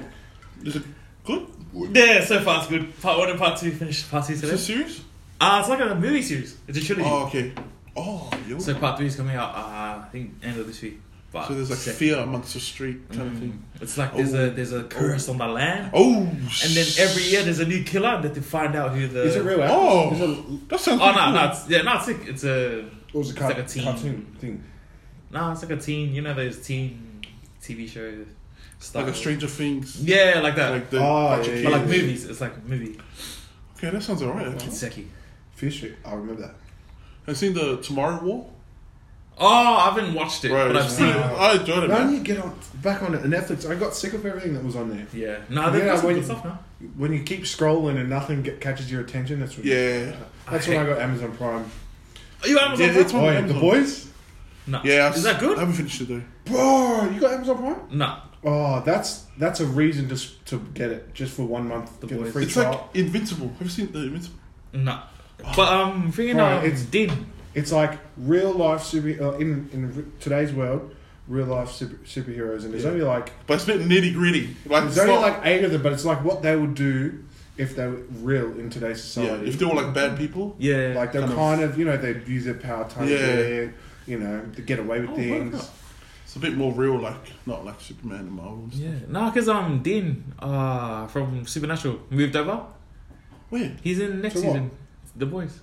[0.65, 0.83] Is it
[1.25, 1.47] good?
[1.95, 3.01] Yeah, so far it's good.
[3.01, 4.11] Part one and part two finished.
[4.11, 4.49] Part two today.
[4.55, 4.81] Is today.
[4.81, 5.05] it serious?
[5.41, 6.57] Ah, it's like a movie series.
[6.67, 7.09] It's a trilogy.
[7.09, 7.53] Oh, okay.
[7.95, 8.59] Oh, yo.
[8.59, 9.55] So So, part three is coming out.
[9.55, 11.01] Uh, I think end of this week.
[11.31, 11.95] But there's like sick.
[11.95, 13.39] fear amongst the street kind of Mm.
[13.41, 13.63] thing.
[13.83, 17.43] It's like there's a there's a curse on the land, Oh, and then every year
[17.43, 19.25] there's a new killer that they find out who the.
[19.25, 19.61] Is it real?
[19.63, 21.33] Oh, Is it, that sounds Oh no, cool.
[21.35, 22.19] no, it's, yeah, no, it's sick.
[22.27, 22.81] It's a
[23.13, 23.85] or was it It's car- like a teen.
[23.85, 24.65] cartoon thing?
[25.31, 26.15] no, it's like a teen.
[26.15, 27.21] You know those teen
[27.63, 28.27] TV shows.
[28.81, 29.05] Stuff.
[29.07, 30.03] like a Stranger Things.
[30.03, 30.71] Yeah, like that.
[30.71, 32.03] Like the Oh, bunch of yeah, but like kids.
[32.03, 32.97] movies, it's like a movie.
[33.77, 34.47] Okay, that sounds alright.
[34.47, 35.09] It's Seki.
[35.57, 35.97] Fear Street.
[36.07, 36.55] I remember that.
[37.27, 38.49] Have you seen the Tomorrow War?
[39.41, 41.13] Oh, I haven't watched it, Bro, but I've it's seen.
[41.13, 41.17] good.
[41.23, 42.13] I enjoyed it, Now man.
[42.15, 43.71] you get on back on Netflix.
[43.71, 45.07] I got sick of everything that was on there.
[45.13, 46.59] Yeah, no, they've Yeah, got some when- good stuff now.
[46.97, 50.13] When you keep scrolling and nothing get, catches your attention, that's when Yeah.
[50.51, 51.65] that's I when I got Amazon Prime.
[52.43, 52.87] Are you Amazon?
[52.87, 53.05] Yeah, Prime?
[53.05, 53.61] it's on Oh, yeah, the Amazon.
[53.61, 54.07] boys,
[54.67, 54.81] No.
[54.85, 55.57] Yeah, I've- is that good?
[55.57, 56.23] I haven't finished it though.
[56.45, 57.77] bro, you got Amazon Prime?
[57.93, 58.15] No.
[58.45, 62.01] Oh, that's that's a reason just to get it just for one month.
[62.01, 62.33] The get a Boys.
[62.33, 62.91] free It's like trial.
[62.95, 63.49] Invincible.
[63.59, 64.39] Have you seen the Invincible?
[64.73, 64.99] No.
[65.57, 67.27] But um, thinking Bro, uh, it's- it's Din.
[67.55, 70.95] It's like real life super uh, in in today's world,
[71.27, 72.91] real life super, superheroes, and there's Yeah.
[72.91, 74.57] only like But it's a bit nitty gritty.
[74.67, 76.75] Like there's it's only not, like eight of them, but it's like what they would
[76.75, 77.25] do
[77.57, 79.25] if they were real in today's yeah.
[79.25, 79.49] society.
[79.49, 80.93] If they were like bad people, Yeah.
[80.95, 83.17] like they're kind kind, of- of, you know they'd use their power to Yeah.
[83.63, 83.69] yeah.
[84.07, 85.55] you know to get away with Oh, things.
[85.55, 85.65] wow.
[86.25, 86.99] it's a bit more real.
[87.01, 88.65] Like not like Superman and Marvel.
[88.65, 88.87] And stuff.
[88.87, 88.99] Yeah.
[89.09, 92.61] No, because um, Dean uh from Supernatural moved over.
[93.49, 93.73] Where?
[93.83, 94.53] He's in next To what?
[94.53, 94.71] season.
[95.17, 95.61] The boys.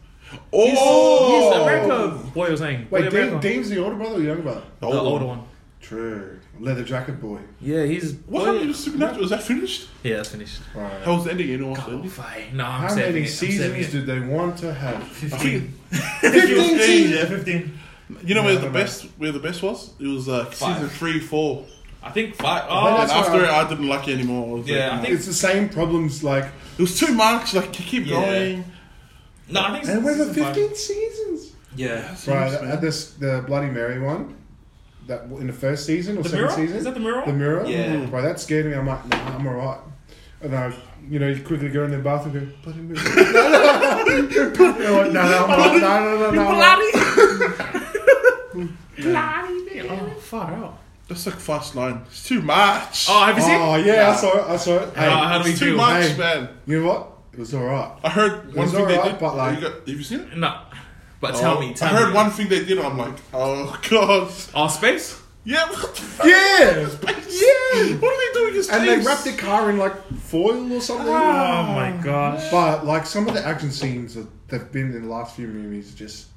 [0.51, 2.47] Oh, He's the America boy.
[2.47, 2.87] I was saying.
[2.89, 3.39] Wait, Boy Dean, America.
[3.47, 4.63] Dean's the older brother or the younger brother?
[4.79, 5.43] the older one.
[5.81, 7.39] True, leather jacket boy.
[7.61, 8.13] Yeah, he's.
[8.25, 9.23] What boy- happened to Supernatural?
[9.25, 9.87] Is that finished?
[10.03, 10.61] Yeah, that's finished.
[10.73, 10.91] Right.
[11.03, 11.51] How was the ending?
[11.51, 12.09] Anyone Oh, ending?
[12.09, 12.57] fine.
[12.57, 13.23] No, I'm How saving many it.
[13.23, 13.91] I'm seasons it.
[13.91, 15.03] did they want to have?
[15.09, 15.73] Fifteen.
[16.21, 17.15] Fifteen seasons.
[17.15, 17.79] Yeah, fifteen.
[18.23, 18.71] You know No, where the no.
[18.73, 19.91] best where the best was?
[19.99, 21.65] It was uh, season three, four.
[22.01, 22.65] I think five.
[22.67, 24.57] Oh, and that's after it, I- I didn't like it anymore.
[24.59, 26.45] I Yeah, like, I think- It's the same problems like.
[26.77, 27.53] it was too much.
[27.53, 28.21] Like to keep Yeah.
[28.21, 28.65] going.
[29.49, 29.87] No, I think.
[29.87, 30.55] And we're the season five.
[30.55, 31.51] fifteen seasons.
[31.75, 32.07] Yeah.
[32.09, 34.35] Right, Seriously, at this the Bloody Mary one,
[35.07, 36.55] that in the first season or The second mirror?
[36.55, 37.23] season, Is that the mirror?
[37.25, 37.65] the mirror.
[37.65, 37.95] Yeah.
[37.95, 38.11] Mm.
[38.11, 38.73] Right, that scared me.
[38.73, 39.79] I'm like, nah, I'm alright.
[40.41, 40.73] And I,
[41.09, 43.01] you know, you quickly go in the bathroom, and go bloody mirror.
[43.15, 44.51] no, no, no, You're
[45.03, 45.81] like, no, no, I'm alright.
[45.81, 46.41] no, no, no, no.
[46.41, 46.93] I'm alright."
[48.97, 50.77] Oh, far out.
[51.07, 52.01] That's like Fast Nine.
[52.07, 53.07] It's too much.
[53.09, 53.59] Oh, have you seen?
[53.61, 54.45] Oh yeah, I saw it.
[54.49, 54.95] I saw it.
[54.95, 55.77] Hey, How- how do we it's too feel?
[55.77, 56.17] much, Hey.
[56.17, 56.49] man.
[56.65, 57.11] you know what?
[57.35, 57.91] It was alright.
[58.03, 59.19] I heard one was thing they did.
[59.19, 60.37] but, like- you got, have you seen it?
[60.37, 60.57] No.
[61.19, 62.13] But tell Oh, me, tell I heard me.
[62.15, 62.79] one thing they did.
[62.79, 64.31] I'm like, oh god.
[64.53, 65.21] Oh, space?
[65.43, 65.65] Yeah.
[65.69, 66.25] What the fuck?
[66.25, 66.71] Yeah,
[67.29, 67.95] Yeah.
[67.97, 68.55] What are they doing?
[68.63, 71.07] in and they wrapped the car in like foil or something.
[71.07, 72.49] Oh my gosh.
[72.51, 75.93] But like some of the action scenes that they've been in the last few movies,
[75.93, 76.27] just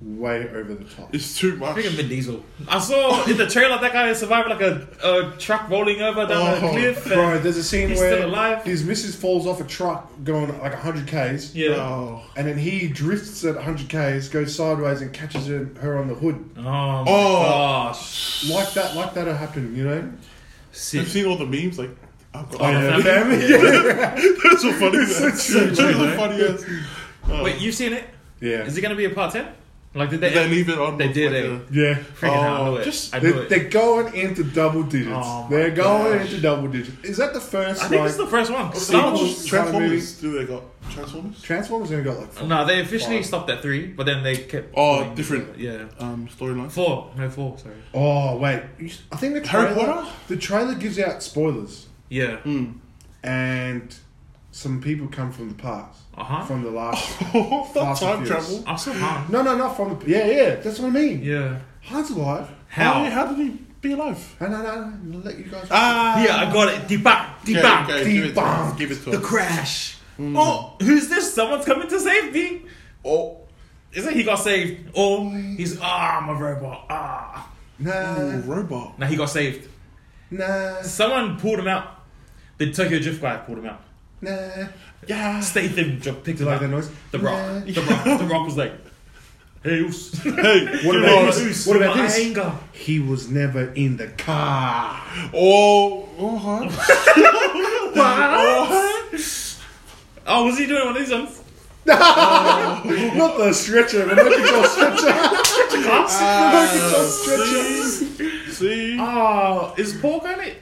[0.00, 1.14] way over the top.
[1.14, 1.76] It's too much.
[1.76, 2.44] Freaking Vin Diesel.
[2.68, 6.62] I saw in the trailer that guy survived like a, a truck rolling over down
[6.62, 7.04] a Oh, cliff.
[7.06, 8.64] Bro, there's a scene he's where still alive.
[8.64, 11.76] his missus falls off a truck going like 100 k's, Yeah.
[11.76, 12.22] Oh.
[12.36, 16.14] and then he drifts at 100 k's, goes sideways, and catches her, her on the
[16.14, 16.44] hood.
[16.58, 17.42] Oh Oh.
[17.42, 18.48] gosh.
[18.50, 20.12] Like that, like that happened, you know?
[20.72, 21.00] Sick.
[21.02, 21.78] I've seen all the memes.
[21.78, 21.90] Like,
[22.34, 23.00] I've got Oh, yeah.
[23.00, 23.36] family.
[23.38, 24.98] That's so funny.
[24.98, 25.06] Man.
[25.06, 27.42] so That's true, so funny.
[27.44, 28.04] Wait, you've seen it?
[28.40, 29.46] yeah, Is it gonna be a part ten?
[29.96, 30.30] Like did they?
[30.30, 30.98] Did they leave it on?
[30.98, 31.80] They did, like, eh?
[31.80, 31.94] a- yeah.
[32.20, 32.84] Freaking Oh, knew it.
[32.84, 33.48] just- They're, it.
[33.48, 35.12] they're going into double digits.
[35.14, 36.30] Oh they're going gosh.
[36.30, 37.04] into double digits.
[37.04, 37.80] Is that the first?
[37.82, 38.74] I think like, it's the first one.
[38.74, 39.16] sequel.
[39.16, 39.46] Sequels.
[39.46, 40.20] Transformers.
[40.20, 41.40] Do they got Transformers?
[41.42, 42.46] Transformers only got like four.
[42.48, 43.26] no, they officially Five.
[43.26, 44.74] stopped at three, but then they kept.
[44.76, 45.14] Oh, going.
[45.14, 45.58] different.
[45.58, 46.72] Yeah, Um, storyline.
[46.72, 47.12] four.
[47.16, 47.56] No, four.
[47.58, 47.74] Sorry.
[47.94, 48.62] Oh wait,
[49.12, 50.10] I think the Harry trailer, Potter?
[50.26, 52.38] the trailer gives out spoilers, Yeah.
[52.38, 52.64] Hmm.
[53.22, 53.94] and
[54.54, 56.44] some people come from the past, Uh huh.
[56.44, 57.16] from the last.
[57.34, 58.62] Oh, that Fast time travel.
[58.66, 59.32] I saw Han.
[59.32, 60.08] no, no, not from the.
[60.08, 61.22] Yeah, yeah, that's what I mean.
[61.22, 61.58] Yeah.
[61.80, 62.48] Han's alive.
[62.68, 63.00] How?
[63.00, 64.36] Oh, yeah, how did he be alive?
[64.40, 65.66] No, no, no, no, let you guys.
[65.70, 66.22] Ah.
[66.24, 66.88] Yeah, I got it.
[66.88, 67.42] Debunk.
[67.42, 67.84] Okay, Debunk.
[67.90, 68.72] okay, give it to Debunk.
[68.72, 68.78] us.
[68.78, 69.98] Give it to The crash.
[70.18, 70.34] Mm.
[70.38, 71.34] Oh, who's this?
[71.34, 72.62] Someone's coming to save me.
[73.04, 73.40] Oh.
[73.92, 74.88] isn't he got saved?
[74.94, 76.86] Oh, he's ah, I'm a robot.
[76.88, 77.50] Ah.
[77.80, 78.98] Nah, Ooh, robot.
[79.00, 79.68] Now he got saved.
[80.30, 82.02] nah, Someone pulled him out.
[82.58, 83.80] The Tokyo Drift guy pulled him out.
[84.24, 84.66] Nah.
[85.06, 85.40] Yeah.
[85.40, 86.60] Statham ju- picked like up.
[86.62, 86.90] that noise?
[87.10, 87.38] The Rock.
[87.38, 87.60] Nah.
[87.72, 88.18] The Rock.
[88.20, 88.72] The Rock was like,
[89.62, 91.66] "Hey, Oos." Hey, What about this?
[91.66, 92.18] What about this?
[92.18, 92.52] anger.
[92.72, 95.00] He was never in the car.
[95.34, 96.68] Oh, oh, huh?
[97.96, 98.66] Oh,
[99.12, 99.20] what?
[100.26, 101.40] Oh, was he doing one of these ones?
[101.86, 105.06] Not the stretcher, the remote control stretcher.
[105.06, 107.44] remote control stretcher.
[107.46, 108.96] Ah, see?
[108.98, 110.56] Oh, is pork on it?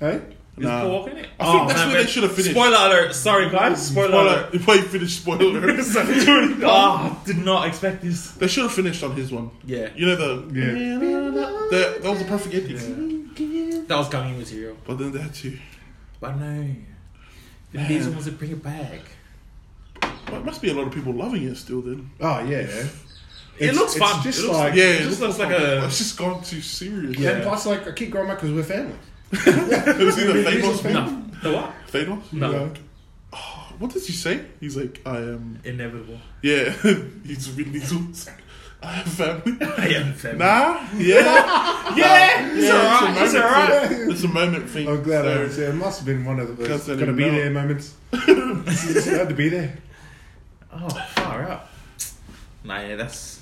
[0.00, 0.20] Hey?
[0.56, 0.82] Is Nah.
[0.82, 1.26] pork in it?
[1.40, 2.52] I think oh, that's man, where they should have finished.
[2.54, 3.14] Spoiler alert.
[3.14, 3.86] Sorry, guys.
[3.88, 4.22] Spoiler, Spoiler.
[4.30, 4.54] alert.
[4.54, 5.60] If I finish spoiler.
[6.64, 8.30] Oh, ah, did not expect this.
[8.32, 9.50] they should have finished on his one.
[9.64, 9.88] Yeah.
[9.96, 10.60] You know the.
[10.60, 10.98] Yeah.
[11.00, 13.84] the that was the perfect ending.
[13.88, 14.76] That was gummy material.
[14.86, 15.58] But then they had to.
[16.20, 16.44] But no.
[16.46, 16.86] Vin
[17.72, 17.88] Man.
[17.88, 19.00] Diesel wants to bring it back.
[20.30, 22.10] Well, it must be a lot of people loving it still then.
[22.20, 22.58] Oh, yeah.
[22.60, 22.90] It
[23.58, 24.22] It's- looks fun.
[24.22, 25.84] just it looks like- Yeah, it it just looks looks like a.
[25.86, 27.18] It's just gone too serious.
[27.18, 27.30] Yeah.
[27.30, 28.94] And plus, like, I keep growing up because we're family.
[29.84, 30.92] Have you seen the Vin Diesel's Thanos?
[30.92, 31.50] No.
[31.50, 31.74] The what?
[31.90, 32.32] Thanos?
[32.32, 32.50] No.
[32.64, 32.78] Like,
[33.32, 34.44] oh, what does he say?
[34.60, 35.60] He's like, I am.
[35.64, 36.18] Inevitable.
[36.42, 36.70] Yeah,
[37.24, 38.02] he's really Diesel.
[38.82, 39.56] I have family.
[39.78, 40.38] I am family.
[40.38, 42.72] Nah, yeah, Yeah, it's yeah.
[42.74, 43.22] alright.
[43.22, 43.88] It's It's a moment alright.
[43.88, 44.10] thing.
[44.10, 44.88] It's a moment thing.
[44.88, 45.70] I'm glad I was there.
[45.70, 47.94] It must have been one of the Because I gotta be there moments.
[48.12, 49.78] just had to be there.
[50.70, 51.68] Oh, far out.
[52.62, 53.40] Nah, yeah, that's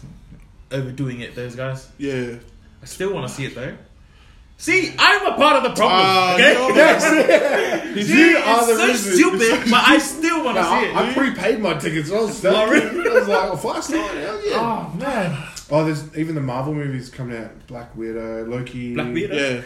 [0.71, 1.35] overdoing it.
[1.35, 1.89] Those guys.
[1.99, 2.37] Yeah.
[2.81, 3.75] I still want to see it though.
[4.63, 6.01] See, I'm a part of the problem.
[6.05, 6.53] Ah, okay.
[6.55, 7.03] you're- Yes,
[8.07, 9.13] See, you are it's the so reason.
[9.41, 10.97] stupid, but I still want No, to see it.
[10.97, 12.13] I prepaid my tickets.
[12.13, 12.57] I was stoked.
[12.57, 13.11] Oh, really?
[13.11, 14.53] I was like, well, five star, hell yeah.
[14.93, 15.37] oh man,
[15.69, 17.67] Oh, there's even the Marvel movies coming out.
[17.67, 18.95] Black Widow, Loki.
[18.95, 19.35] Black Widow.
[19.35, 19.63] Yeah.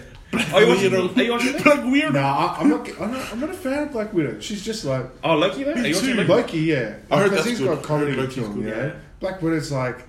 [0.55, 0.91] Are you watching?
[0.93, 1.17] Weirdo.
[1.17, 1.55] Are you watching?
[1.57, 1.63] it?
[1.65, 2.13] Black weirdo.
[2.15, 3.01] No, I, I'm not.
[3.01, 3.33] I'm not.
[3.33, 4.41] I'm not a fan of Black Widow.
[4.41, 5.73] She's just like Oh, Loki though.
[5.73, 6.17] Are you watching.
[6.17, 6.29] Loki?
[6.29, 6.59] Loki.
[6.61, 7.75] Yeah, I heard because that's he's good.
[7.77, 8.63] got comedy I heard to Loki's him.
[8.63, 8.93] good, Yeah, yeah.
[9.21, 10.05] Black Widow's like,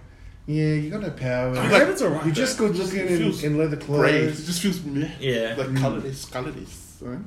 [0.48, 1.56] yeah, you got no power.
[1.58, 2.26] I heard it's alright.
[2.26, 4.16] You're just good Just looking in, feels in leather Gray.
[4.16, 4.46] It clothes.
[4.48, 5.10] just feels meh.
[5.20, 5.56] Yeah.
[5.58, 5.80] Like Mm.
[5.82, 6.84] colorless, colorless.
[7.02, 7.20] Right?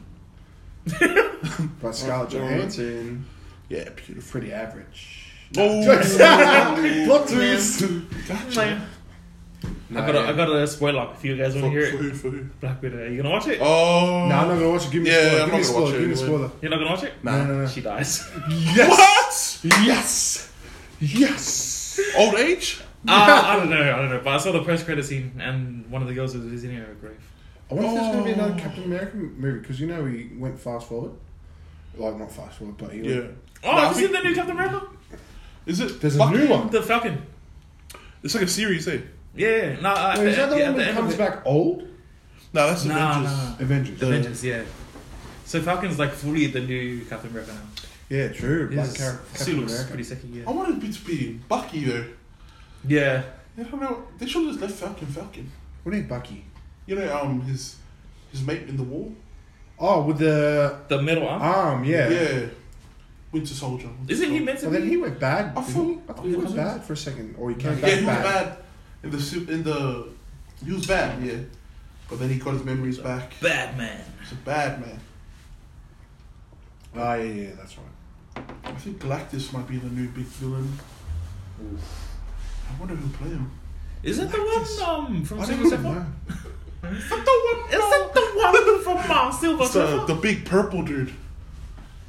[1.81, 3.25] But Scarlett Oh, Johansson,
[3.69, 4.23] Yeah, beautiful.
[4.41, 5.27] pretty average.
[5.57, 5.83] Oh,
[7.07, 7.83] Plot twist.
[8.57, 8.87] Man.
[9.93, 10.15] I got.
[10.15, 12.01] A, I got a spoiler if you guys want to hear for it.
[12.03, 12.11] who?
[12.15, 12.45] For who?
[12.61, 12.99] Black Widow.
[12.99, 13.59] Are you gonna watch it?
[13.61, 14.27] Oh.
[14.29, 14.93] No, I'm not gonna watch it.
[14.93, 15.43] Give me Yeah, a spoiler.
[15.43, 15.85] I'm Give me a not gonna spoiler.
[15.85, 16.51] watch it Give me spoiler.
[16.63, 17.25] You're not gonna watch it?
[17.25, 17.37] Nah.
[17.39, 17.67] No, no, no.
[17.67, 18.31] She dies.
[18.49, 19.61] Yes.
[19.85, 20.53] Yes.
[21.01, 22.01] Yes.
[22.17, 22.81] Old age?
[23.09, 23.13] Uh,
[23.47, 23.81] I don't know.
[23.81, 24.21] I don't know.
[24.23, 26.95] But I saw the post credit scene, and one of the girls was visiting her
[27.01, 27.19] grave.
[27.71, 28.59] I wonder if there's going to be another Oh.
[28.63, 31.13] Captain America movie because you know he went fast forward.
[31.97, 33.21] Like not fast forward, but he Yeah.
[33.21, 34.87] went, Oh, I have you seen the new Captain America?
[35.67, 36.01] Is it?
[36.01, 36.71] There's a new one.
[36.71, 37.23] The Falcon.
[38.23, 38.99] It's like a series, eh?
[39.37, 39.81] Yeah, yeah.
[39.81, 41.83] No, uh, Wait, is that the yeah, one that end comes back old?
[42.53, 43.33] No, that's Nah, Avengers.
[43.33, 43.57] nah.
[43.61, 44.01] Avengers.
[44.01, 44.63] The- Avengers, yeah.
[45.45, 47.61] So Falcon's like fully the new Captain America now.
[48.09, 48.69] yeah, true.
[48.71, 49.95] Black His Car- Captain looks America.
[49.95, 50.51] pretty sicky, I yeah.
[50.51, 52.05] wanted it to be Bucky though.
[52.87, 53.23] Yeah.
[53.59, 54.05] I don't know.
[54.19, 55.51] They should have just left Falcon Falcon.
[55.83, 56.45] What do Bucky?
[56.87, 57.77] You know, um, his
[58.31, 59.11] his mate in the war.
[59.79, 61.43] Oh, with the The middle arm.
[61.43, 62.09] arm, yeah.
[62.09, 62.47] Yeah.
[63.33, 63.87] Winter Soldier.
[63.89, 64.45] Winter Isn't he Soldier.
[64.45, 64.89] meant to Well, then be?
[64.91, 65.45] he went bad.
[65.57, 65.93] I didn't thought- he?
[65.93, 67.91] I I thought he thought went bad for a second, or he came Yeah, back
[67.91, 68.25] Yeah, he was bad.
[68.25, 68.57] bad
[69.05, 70.09] in the sup- in the.
[70.65, 71.39] He was bad, yeah.
[72.09, 73.33] But then he got his memories back.
[73.41, 74.01] Bad man.
[74.21, 75.01] He's a bad man.
[76.95, 78.45] Oh yeah, yeah, that's right.
[78.65, 80.79] I think Galactus might be the new big villain.
[82.75, 83.51] I wonder who played him.
[84.03, 86.07] Is that the one um, from I Silver Surfer?
[86.85, 87.69] Is that the one?
[87.69, 90.07] Is that the one from uh, Silver It's the, Surfer?
[90.07, 91.13] the big purple dude.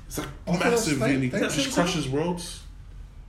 [0.08, 2.64] It's like I thought it was massive fake- and he just Silver crushes worlds.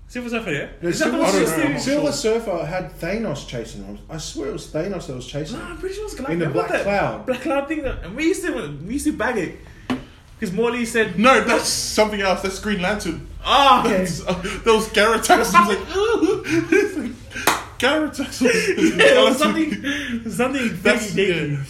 [0.09, 0.69] Silver Surfer, yeah.
[0.83, 2.13] Yeah, Is that the Silver, one I don't that's know, I'm the- not Silver.
[2.13, 3.99] Surfer had Thanos chasing him.
[4.11, 5.73] I swear it was Thanos that was chasing No, him.
[5.73, 6.31] I'm pretty sure it's Galactus.
[6.31, 7.27] In the black cloud.
[7.27, 7.83] Black cloud thing.
[7.83, 8.53] That, and we used to
[8.87, 9.59] we used to bag it
[10.43, 12.43] because Morley said, No, that's something else.
[12.43, 13.29] That's Green Lantern.
[13.45, 15.29] "Ah, okay." That's, uh, that was Garatax.
[15.31, 17.13] He was like,
[17.79, 18.41] Garatax.
[18.99, 21.65] Yeah, it was Galactus- something, something That's big, yeah.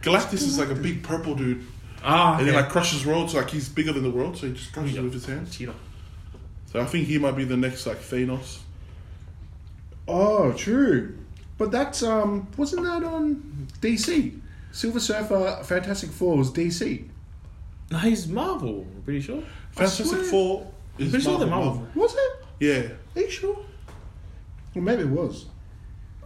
[0.00, 1.66] Galactus is like a big purple dude,
[2.02, 3.34] Ah, and he like crushes worlds.
[3.34, 5.54] Like he's bigger than the world, so he just crushes it with his hands.
[5.54, 5.74] Cheetah.
[6.72, 8.60] So I think he might be the next like Thanos.
[10.08, 11.18] Oh, true.
[11.58, 14.40] But that's um, wasn't that on DC?
[14.72, 17.10] Silver Surfer, Fantastic Four was DC.
[17.90, 18.86] No, he's Marvel.
[18.94, 19.42] I'm pretty sure.
[19.72, 20.22] Fantastic swear.
[20.24, 21.80] Four is Pretty sure Marvel, they're Marvel.
[21.82, 22.02] Marvel.
[22.02, 22.46] Was it?
[22.60, 23.58] Yeah, Are you sure?
[24.74, 25.46] Well, maybe it was.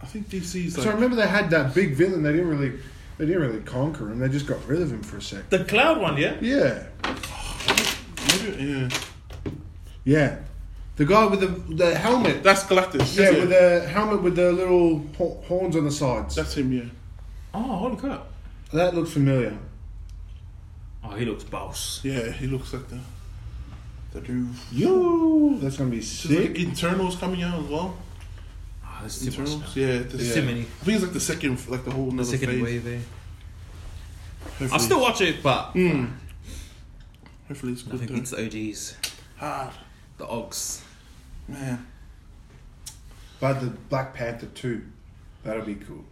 [0.01, 2.23] I think DC's So I remember they had that big villain.
[2.23, 2.79] They didn't really,
[3.17, 4.19] they didn't really conquer him.
[4.19, 5.49] They just got rid of him for a sec.
[5.49, 6.37] The cloud one, yeah.
[6.39, 6.83] Yeah,
[8.27, 8.89] maybe, yeah.
[10.05, 10.37] yeah.
[10.95, 12.43] The guy with the the helmet.
[12.43, 13.17] That's Galactus.
[13.17, 13.39] yeah, yeah.
[13.39, 14.99] with the helmet with the little
[15.47, 16.35] horns on the sides.
[16.35, 16.71] that's him.
[16.73, 16.83] Yeah.
[17.53, 18.25] Oh, holy crap!
[18.73, 19.57] that looks familiar.
[21.03, 22.01] Oh, he looks boss.
[22.03, 22.99] Yeah, he looks like the
[24.11, 24.49] the dude.
[24.71, 26.59] Yo, that's gonna be There's like sick.
[26.59, 27.95] Eternals coming out as well.
[28.83, 29.33] Oh, there's too much.
[29.33, 29.81] Eternals, now.
[29.81, 29.87] yeah.
[29.99, 30.61] There's There's, too many.
[30.61, 32.63] I think it's like the second, like the whole The another second phase.
[32.63, 32.87] wave.
[32.87, 32.99] Eh?
[34.43, 34.69] Hopefully.
[34.71, 36.11] I'll still watch it, but Mm.
[37.47, 37.93] Hopefully it's good.
[37.93, 38.13] nothing though.
[38.15, 38.97] beats the OGs,
[39.37, 39.73] Hard,
[40.17, 40.83] the Ogs.
[41.47, 41.85] man.
[43.39, 44.83] But the Black Panther two,
[45.43, 46.03] that'll be cool.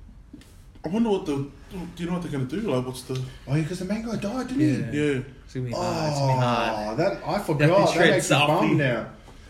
[0.88, 1.36] I wonder what the.
[1.36, 1.50] Do
[1.98, 2.62] you know what they're gonna do?
[2.62, 3.22] Like, what's the?
[3.48, 4.92] Oh, yeah, because the main guy died, didn't Yeah.
[4.92, 4.98] he?
[5.16, 5.22] Yeah.
[5.44, 6.10] It's gonna be hard.
[6.12, 6.98] It's gonna be Oh, hard.
[7.00, 7.70] that I forgot.
[7.70, 8.48] bitch That makes me Southie.
[8.48, 9.06] bummed now.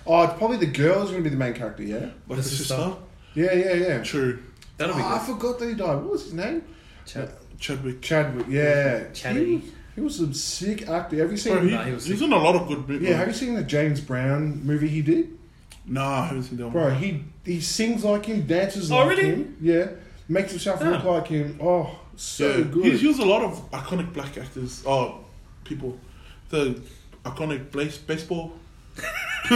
[0.08, 1.84] Oh, it's probably the girl's gonna be the main character.
[1.84, 1.98] Yeah.
[2.00, 2.64] Like The the sister.
[2.64, 2.94] sister.
[3.36, 3.98] Yeah, yeah, yeah.
[4.04, 4.40] True.
[4.78, 5.28] That'll be Oh, I good.
[5.36, 5.96] forgot that he died.
[5.96, 6.64] What was his name?
[7.06, 7.26] Chad.
[7.26, 8.02] Uh, Chadwick.
[8.02, 8.46] Chadwick.
[8.50, 9.06] Yeah.
[9.14, 9.46] Chaddy.
[9.46, 9.62] He,
[9.96, 11.18] he was a sick actor.
[11.18, 11.54] Have you seen?
[11.54, 13.10] Bro, he, Nah, he was he's in a lot of good movies.
[13.10, 13.18] yeah.
[13.18, 15.38] Have you seen the James Brown movie he did?
[15.86, 16.74] Nah, I haven't seen that one.
[16.74, 19.26] Bro, he he sings like him, dances Oh, like really?
[19.30, 19.58] him.
[19.62, 19.88] Yeah.
[20.30, 21.10] Makes himself look Yeah.
[21.12, 21.60] like him.
[21.62, 22.64] Oh, so yeah.
[22.66, 22.86] good.
[22.86, 24.84] He's used a lot of iconic black actors.
[24.86, 25.20] Oh,
[25.64, 25.98] people.
[26.50, 26.80] The
[27.24, 28.54] iconic base, baseball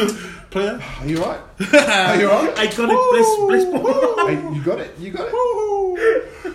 [0.50, 0.82] player.
[1.00, 1.40] Are you right?
[1.74, 2.56] Are you right?
[2.56, 4.28] Iconic bliss, bliss ball.
[4.28, 4.98] Hey, you got it.
[5.00, 6.54] You got it.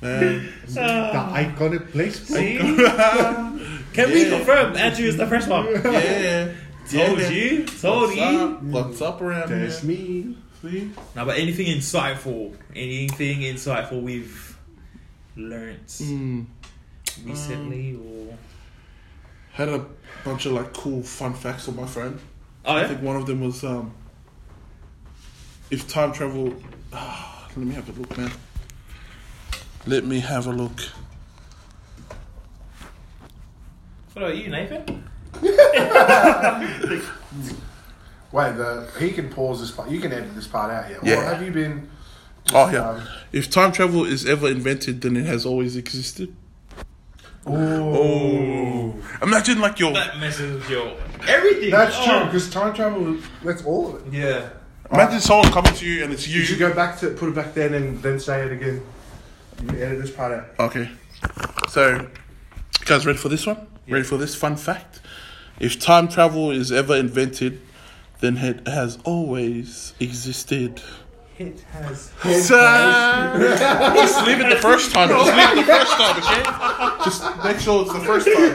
[0.00, 0.52] Man.
[0.66, 2.20] the iconic place.
[2.26, 2.58] See?
[3.94, 5.66] Can we confirm Andrew is the first one?
[5.66, 6.52] Yeah.
[6.90, 7.28] Told Yeah.
[7.30, 7.66] you.
[7.66, 8.22] Told What's you.
[8.22, 8.62] up?
[8.62, 9.58] What's up around here?
[9.66, 10.36] That's me.
[10.62, 10.90] See?
[11.14, 14.56] Now, but anything insightful, anything insightful we've
[15.36, 16.46] learnt Mm.
[17.24, 18.36] recently, or
[19.52, 19.84] Had a
[20.24, 22.18] bunch of like cool fun facts on my friend.
[22.64, 22.82] oh yeah?
[22.82, 23.92] I think one of them was um,
[25.70, 26.54] if time travel.
[26.92, 28.30] ah, Let me have a look, man.
[29.86, 30.80] Let me have a look.
[34.12, 35.04] What about you, Nathan?
[38.32, 39.90] Wait, the, he can pause this part.
[39.90, 40.98] You can edit this part out here.
[41.02, 41.16] Yeah.
[41.20, 41.88] Or have you been?
[42.52, 42.90] Oh yeah.
[42.90, 46.34] Um, If time travel is ever invented, then it has always existed.
[47.46, 48.94] oh.
[49.22, 50.94] Imagine like your That messes with your
[51.26, 51.70] everything.
[51.70, 52.04] That's Oh.
[52.04, 53.16] true because time travel.
[53.44, 54.12] That's all of it.
[54.12, 54.48] Yeah.
[54.92, 56.44] imagine someone coming to you and it's You you.
[56.46, 58.80] should go back to put it back then and then say it again.
[59.60, 60.46] You can edit this part out.
[60.60, 60.88] Okay.
[61.68, 63.66] So, you guys ready for this one?
[63.88, 65.00] Ready for this fun fact?
[65.60, 67.60] If time travel is ever invented,
[68.20, 70.80] then it has always existed.
[71.38, 72.10] It has.
[72.46, 72.56] So,
[73.94, 75.08] just leave it the first time.
[75.08, 76.42] Just leave it the first time, okay?
[77.04, 78.54] Just make sure it's the first time.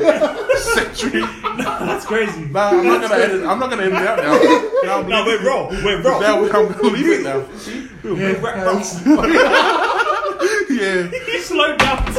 [0.75, 1.21] Century.
[1.63, 2.43] That's crazy.
[2.45, 3.45] Nah, I'm not gonna edit.
[3.45, 4.33] I'm not gonna edit it out now.
[4.83, 5.69] now I'm No, leaving we're raw.
[5.69, 6.19] We're raw.
[6.19, 7.45] Now I'm gonna leave it now.
[8.03, 9.92] We're raw.
[10.73, 11.39] Yeah.
[11.41, 12.03] Slow down.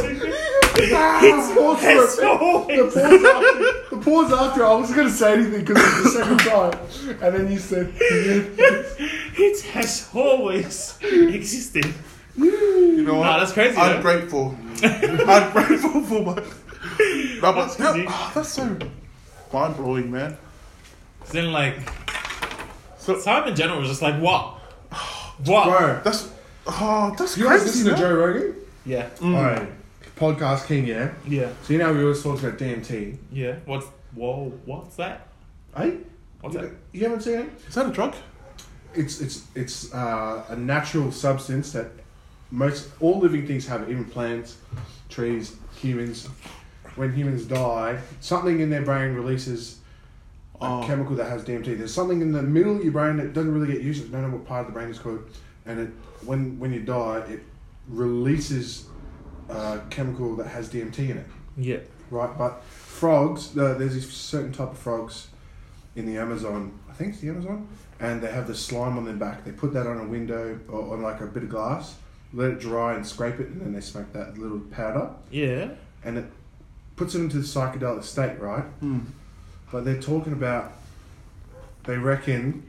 [0.75, 2.21] Pause for It's it.
[2.21, 2.93] The always.
[2.93, 6.19] pause after, the pause after I wasn't going to say anything because it was the
[6.19, 11.93] second time, and then you said, It has always existed.
[12.37, 13.23] You know what?
[13.25, 14.01] Nah, that's crazy, I'm though.
[14.01, 14.57] grateful.
[14.83, 16.35] I'm grateful for my.
[16.35, 18.77] No, but That's that- oh, that's so
[19.53, 20.37] mind blowing, man.
[21.31, 21.77] Then like,
[22.97, 24.59] So time in general was just like what?
[25.45, 25.65] What?
[25.65, 26.29] "Bro, that's
[26.67, 27.41] oh, that's crazy.
[27.41, 27.83] you guys crazy.
[27.83, 27.99] listen to.
[28.01, 28.55] Joe Rogan?
[28.85, 29.09] Yeah.
[29.21, 29.67] All right,
[30.15, 31.11] podcast king, yeah.
[31.27, 31.49] Yeah.
[31.63, 33.17] So you know we always talk about DMT.
[33.31, 33.55] Yeah.
[33.65, 34.51] What's whoa?
[34.65, 35.27] What's that?
[35.75, 35.97] Hey,
[36.41, 36.71] What's you, that?
[36.93, 37.49] you haven't seen it?
[37.67, 38.15] Is that a drug?
[38.93, 41.87] It's it's it's uh, a natural substance that
[42.51, 44.57] most all living things have, even plants,
[45.09, 46.27] trees, humans.
[46.95, 49.79] When humans die, something in their brain releases
[50.61, 50.83] a Oh.
[50.87, 51.77] chemical that has DMT.
[51.77, 54.07] There's something in the middle of your brain that doesn't really get used.
[54.15, 55.19] I don't know what part of the brain it's called,
[55.65, 55.89] and it
[56.25, 57.41] when when you die, it
[57.87, 58.85] releases
[59.49, 61.27] a chemical that has DMT in it.
[61.57, 61.77] Yeah.
[62.11, 65.27] Right, but frogs, uh, there's a certain type of frogs
[65.95, 66.77] in the Amazon.
[66.89, 67.67] I think it's the Amazon,
[67.99, 69.43] and they have the slime on their back.
[69.43, 71.95] They put that on a window or on like a bit of glass,
[72.33, 75.69] let it dry, and scrape it, and then they smoke that little powder, Yeah.
[76.03, 76.25] and it
[76.95, 78.63] puts them into the psychedelic state, right?
[78.79, 78.99] Hmm.
[79.71, 80.73] But they're talking about,
[81.85, 82.63] they reckon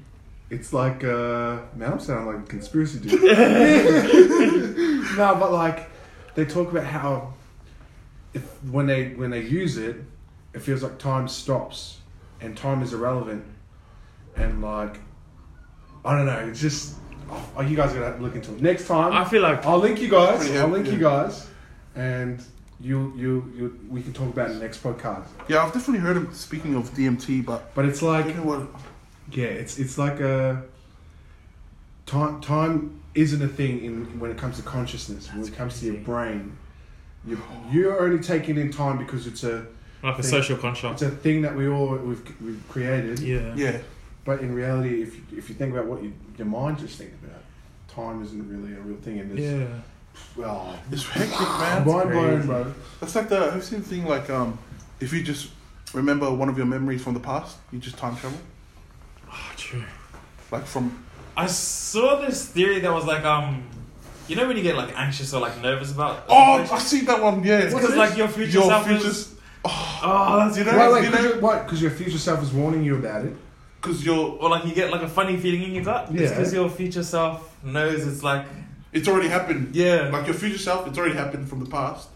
[0.50, 3.22] it's like, uh, man, I'm sounding like a conspiracy dude.
[5.16, 5.90] no, but like,
[6.34, 7.34] they talk about how
[8.34, 9.96] if when they when they use it,
[10.54, 11.98] it feels like time stops
[12.40, 13.44] and time is irrelevant,
[14.36, 15.00] and like,
[16.04, 16.96] I don't know, it's just,
[17.56, 19.12] oh, you guys are gonna look into it next time.
[19.12, 20.38] I feel like I'll link you guys.
[20.38, 21.48] Pretty I'll heavy, link you guys,
[21.94, 22.44] and
[22.78, 25.26] you you you we can talk about it in the next podcast.
[25.48, 28.68] Yeah, I've definitely heard him speaking of DMT, but But it's like don't know what.
[29.32, 30.62] Yeah, it's it's like a
[32.06, 35.32] time time isn't a thing in when it comes to consciousness.
[35.32, 36.56] When it comes to your brain,
[37.26, 39.66] you you're only taking in time because it's a
[40.02, 40.30] like a Thing.
[40.30, 40.58] social
[40.92, 43.18] it's a thing that we all we've we've created.
[43.18, 43.54] Yeah.
[43.56, 43.78] Yeah,
[44.24, 47.14] But in reality, if you, if you think about what you, your mind just thinks
[47.24, 47.40] about,
[47.88, 49.18] time isn't really a real thing.
[49.18, 49.66] And it's Yeah.
[50.36, 51.84] well, it's hectic, man.
[51.86, 52.46] mind blown, crazy.
[52.46, 52.74] bro.
[53.00, 53.50] That's like the.
[53.50, 54.58] Have seen the thing like um,
[55.00, 55.50] if you just
[55.94, 58.38] remember one of your memories from the past, you just time travel,
[59.66, 59.84] true.
[60.50, 61.04] like from.
[61.36, 63.64] I saw this theory that was like um,
[64.28, 66.24] you know when you get like anxious or like nervous about.
[66.28, 66.86] Oh, I situation?
[66.86, 67.44] see that one.
[67.44, 69.34] Yeah, It's because like your future your self future's is.
[69.68, 71.66] Oh, that's you know, Wait, wait, you because know, your, what?
[71.66, 73.34] 'Cause your future self is warning you about it.
[73.80, 74.38] because you're.
[74.40, 76.08] Or like you get like a funny feeling in your gut.
[76.12, 76.28] Yeah.
[76.28, 78.46] because your future self knows it's like
[78.92, 79.74] It's already happened.
[79.74, 80.08] yeah.
[80.12, 82.08] Like your future self, it's already happened from the past.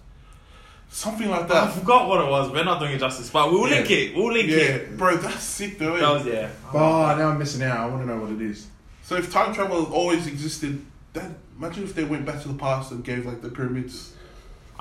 [0.93, 1.69] Something like that.
[1.69, 2.51] I forgot what it was.
[2.51, 3.77] We're not doing it justice, but we'll Yeah.
[3.77, 4.17] link it.
[4.17, 4.97] We'll link Yeah, it.
[4.99, 5.95] bro, that's sick though.
[5.95, 6.01] eh?
[6.01, 6.49] That was yeah.
[6.75, 7.79] Oh, now I'm missing out.
[7.79, 8.67] I want to know what it is.
[9.05, 12.91] So if time travel always existed, then imagine if they went back to the past
[12.91, 14.15] and gave like the pyramids.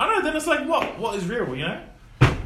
[0.00, 0.22] I don't know.
[0.24, 0.98] Then it's like what?
[0.98, 1.54] What is real?
[1.54, 1.80] You know?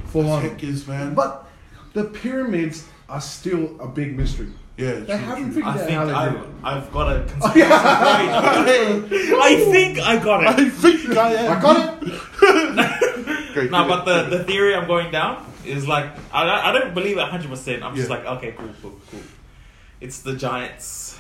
[0.09, 0.43] Full on.
[0.43, 1.15] Heck is man.
[1.15, 1.47] But
[1.95, 4.49] the pyramids are still a big mystery.
[4.77, 5.53] yeah, They true, haven't true.
[5.55, 6.49] figured I out think how they I've, it.
[6.65, 9.39] I've got a conspiracy theory.
[9.41, 10.49] I think I got it.
[10.49, 11.59] I think I am.
[11.59, 12.94] I got it.
[13.55, 13.71] Great.
[13.71, 17.17] No, but the, the theory I'm going down is like I, don't- I don't believe
[17.17, 17.49] it 100.
[17.49, 18.17] percent I'm just Yeah.
[18.17, 19.21] like okay, cool, cool, cool.
[20.01, 21.19] It's the giants.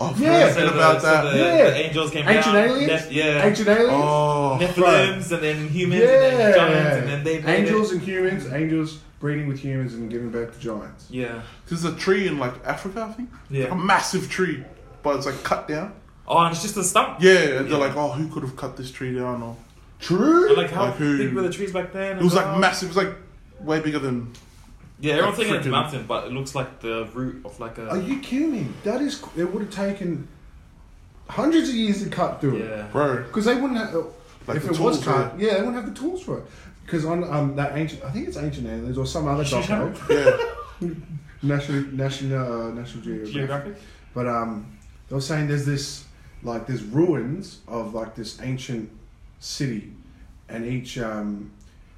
[0.00, 0.38] oh, Yeah.
[0.48, 1.22] yeah, So the, about so that.
[1.32, 1.70] the, Yeah.
[1.70, 2.68] the angels came Ancient down.
[2.68, 2.90] aliens?
[2.92, 3.46] Neph- yeah.
[3.46, 3.90] Ancient aliens.
[3.92, 6.08] Oh, Nephilims and then humans yeah.
[6.30, 7.94] and then giants and then they angels It.
[7.94, 8.52] and humans.
[8.52, 11.06] Angels breeding with humans and giving birth to giants.
[11.10, 13.30] Yeah, there's a tree in like Africa, I think.
[13.50, 14.62] Like a massive tree,
[15.02, 15.92] but it's like cut down.
[16.28, 17.20] Oh, and it's just a stump.
[17.20, 17.62] Yeah, and Yeah.
[17.62, 19.42] they're like, oh, who could have cut this tree down?
[19.42, 19.56] Or
[20.00, 20.48] True.
[20.48, 21.18] And like how Like who?
[21.18, 22.18] big were the trees back then?
[22.18, 22.90] it was as like massive.
[22.90, 23.14] It was like
[23.60, 24.32] way bigger than.
[25.00, 27.58] Yeah, everyone's like thinking it's a freaking- mountain, but it looks like the root of
[27.60, 27.88] like a.
[27.90, 28.66] Are you kidding me?
[28.84, 29.22] That is.
[29.36, 30.28] It would have taken
[31.28, 32.68] hundreds of years to cut through it.
[32.70, 32.86] Yeah.
[32.92, 33.22] bro.
[33.24, 33.94] Because they wouldn't have,
[34.46, 35.54] Like if the it was tools, cut, yeah.
[35.54, 36.44] they wouldn't have the tools for it.
[36.84, 39.92] Because on um, that ancient, I think it's Ancient Aliens or some other doco,
[40.80, 40.88] Yeah,
[41.42, 43.32] National National uh, National Geographic.
[43.34, 43.74] Geographic.
[44.14, 46.04] But um, they were saying there's this
[46.42, 48.90] like there's ruins of like this ancient
[49.40, 49.92] city,
[50.48, 51.50] and each um,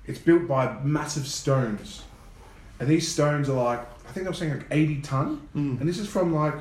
[0.07, 2.03] it's built by massive stones,
[2.79, 5.81] and these stones are like I think they were saying like eighty ton, Mm.
[5.81, 6.55] and this is from like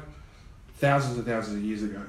[0.77, 2.01] thousands and thousands of years ago.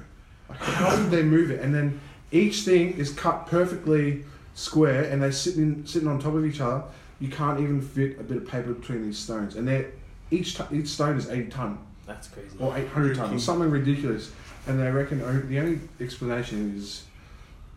[0.49, 1.61] Like, how did they move it?
[1.61, 1.99] And then
[2.31, 6.83] each thing is cut perfectly square, and they sitting sitting on top of each other.
[7.19, 9.91] You can't even fit a bit of paper between these stones, and they're
[10.31, 12.49] each t- each stone is eighty ton That's crazy.
[12.59, 14.31] or 800 tons, something ridiculous.
[14.67, 17.03] And they reckon the only explanation is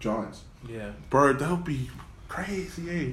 [0.01, 0.43] giants.
[0.69, 0.91] Yeah.
[1.11, 1.91] bro, that would be
[2.29, 3.13] crazy, eh?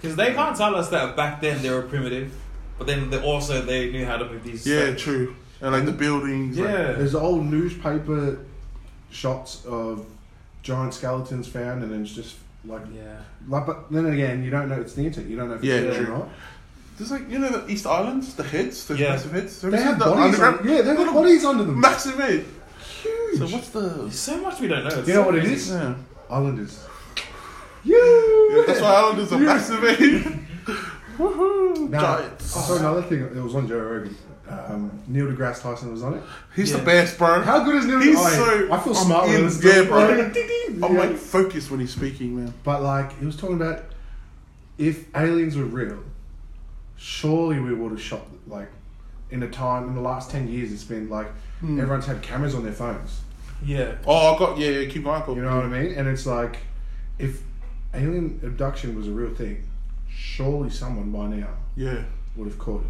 [0.00, 2.32] Because they can't tell us that back then they were primitive,
[2.78, 4.66] but then they also they knew how to move these.
[4.66, 5.00] Yeah, stones.
[5.02, 5.36] true.
[5.60, 6.92] And like the buildings, like, Yeah.
[6.92, 8.38] There's old newspaper
[9.10, 10.06] shots of
[10.62, 12.36] giant skeletons found, and it's just
[12.66, 13.16] like, Yeah.
[13.48, 13.64] like.
[13.66, 15.30] But then again, you don't know it's the internet.
[15.30, 16.14] You don't know if it's Yeah, real true.
[16.14, 16.28] or not.
[16.98, 19.10] there's like you know the East Islands, the heads, those Yeah.
[19.10, 19.62] massive heads.
[19.62, 20.40] Have They have seen the bodies.
[20.40, 21.80] On, yeah, they have got bodies under them.
[21.80, 22.44] Massive head.
[23.02, 23.38] Huge.
[23.38, 23.80] So what's the?
[23.80, 24.98] There's so much we don't know.
[24.98, 25.54] It's You know so what it crazy.
[25.54, 25.70] is?
[25.70, 25.94] Yeah.
[26.30, 26.84] Islanders.
[27.84, 27.96] Yeah,
[28.50, 28.64] Yeah.
[28.66, 29.46] that's why Islanders are Yeah.
[29.46, 30.38] massive head.
[31.18, 31.88] Woohoo!
[31.90, 32.56] Now, Giants.
[32.56, 33.20] I saw another thing.
[33.22, 34.16] It was on Joe Rogan.
[34.48, 36.22] Um, Neil deGrasse Tyson was on it.
[36.54, 36.76] He's Yeah.
[36.78, 37.42] the best, bro.
[37.42, 38.00] How good is Neil?
[38.00, 40.08] He's I, so- I feel I'm smart when in- I yeah, bro.
[40.08, 40.32] him.
[40.32, 41.00] Ding, ding, I'm yeah.
[41.00, 42.52] like focused when he's speaking, man.
[42.62, 43.84] But like he was talking about
[44.78, 45.98] if aliens were real,
[46.96, 48.68] surely we would have shot like
[49.30, 51.26] in a time in the last ten years it's been like
[51.60, 51.80] Hmm.
[51.80, 53.20] everyone's had cameras on their phones.
[53.64, 53.94] Yeah.
[54.06, 54.88] Oh, I got yeah, yeah.
[54.88, 55.36] Keep going.
[55.36, 55.94] You know what I mean?
[55.94, 56.58] And it's like
[57.18, 57.40] if
[57.94, 59.64] alien abduction was a real thing,
[60.08, 62.02] surely someone by now Yeah.
[62.36, 62.86] would have caught it.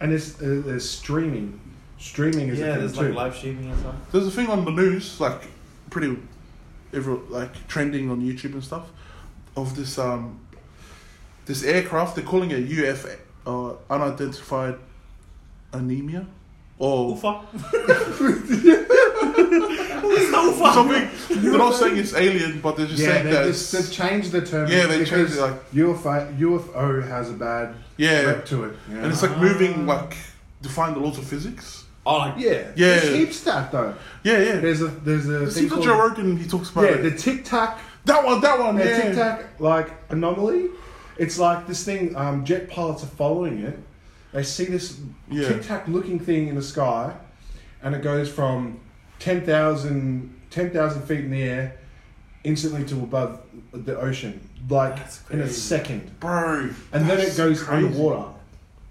[0.00, 1.60] And there's uh, there's streaming.
[1.98, 3.04] Streaming is a Yeah, thing there's too.
[3.08, 3.94] like live streaming and stuff.
[4.12, 5.42] There's a thing on the news, like
[5.90, 6.16] pretty,
[6.92, 8.90] every, like trending on YouTube and stuff,
[9.56, 10.40] of this um,
[11.46, 12.16] this aircraft.
[12.16, 13.06] They're calling it UF,
[13.46, 14.76] uh, unidentified
[15.72, 16.26] anemia,
[16.78, 17.40] or Ufa.
[19.36, 20.72] It's no Ufa.
[20.74, 21.42] something.
[21.42, 23.46] They're not saying it's alien, but they're just yeah, saying they, that.
[23.46, 24.70] just, they've changed the term.
[24.70, 28.76] Yeah, they because changed it, like- UFO, UFO has a bad yeah, rep to it.
[28.88, 29.02] you know?
[29.04, 30.16] and it's like moving, like
[30.62, 31.84] defying the laws of physics.
[32.06, 32.98] Oh, like Yeah, Yeah.
[33.00, 33.94] There's heaps of that though.
[34.24, 34.60] Yeah, yeah.
[34.60, 36.36] There's a there's a See thing the called, Joe Rogan.
[36.36, 37.02] He talks about yeah it.
[37.02, 38.40] the Tic Tac that one.
[38.42, 38.76] That one.
[38.76, 39.02] the Yeah.
[39.02, 40.68] Tic Tac like anomaly.
[41.16, 42.14] It's like this thing.
[42.14, 43.78] Um, jet pilots are following it.
[44.34, 44.98] They see this
[45.30, 45.48] Yeah.
[45.48, 47.14] Tic Tac looking thing in the sky,
[47.82, 48.80] and it goes from
[49.20, 51.76] 10,000 10,000 feet in the air,
[52.44, 53.40] instantly to above
[53.72, 54.98] the ocean, like
[55.30, 56.68] in a second, bro.
[56.92, 57.86] and then it goes crazy.
[57.86, 58.28] underwater.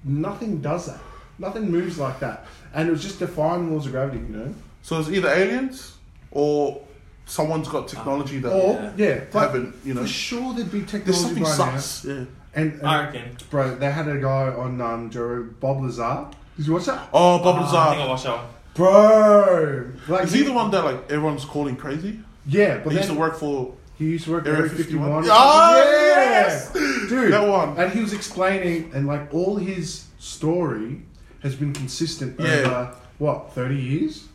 [0.03, 0.99] Nothing does that.
[1.39, 4.53] Nothing moves like that, and it was just defying laws of gravity, you know.
[4.81, 5.95] So it's either aliens
[6.31, 6.81] or
[7.25, 8.91] someone's got technology that Or Yeah.
[8.97, 10.01] yeah, haven't, you know.
[10.01, 11.05] for sure there'd be technology.
[11.05, 12.05] There's something right sus.
[12.05, 12.25] Yeah.
[12.55, 12.61] Now.
[12.61, 13.37] And, and I reckon.
[13.49, 16.27] bro, they had a guy on um, Joe Bob Lazar.
[16.57, 17.09] Did you watch that?
[17.13, 18.09] Oh, Bob Ah, I think I Lazar.
[18.09, 18.49] watched that one.
[18.75, 22.19] Bro, like Is he the one that like everyone's calling crazy?
[22.45, 23.73] Yeah, but he used then to work for.
[23.97, 25.23] he used to work at Area Area 51.
[25.23, 25.27] 51.
[25.31, 26.73] Ah, yeah, yes!
[26.73, 27.77] dude, That one.
[27.77, 31.03] And he was explaining, and like all his story
[31.41, 32.45] has been consistent Yeah.
[32.45, 34.27] over what thirty years,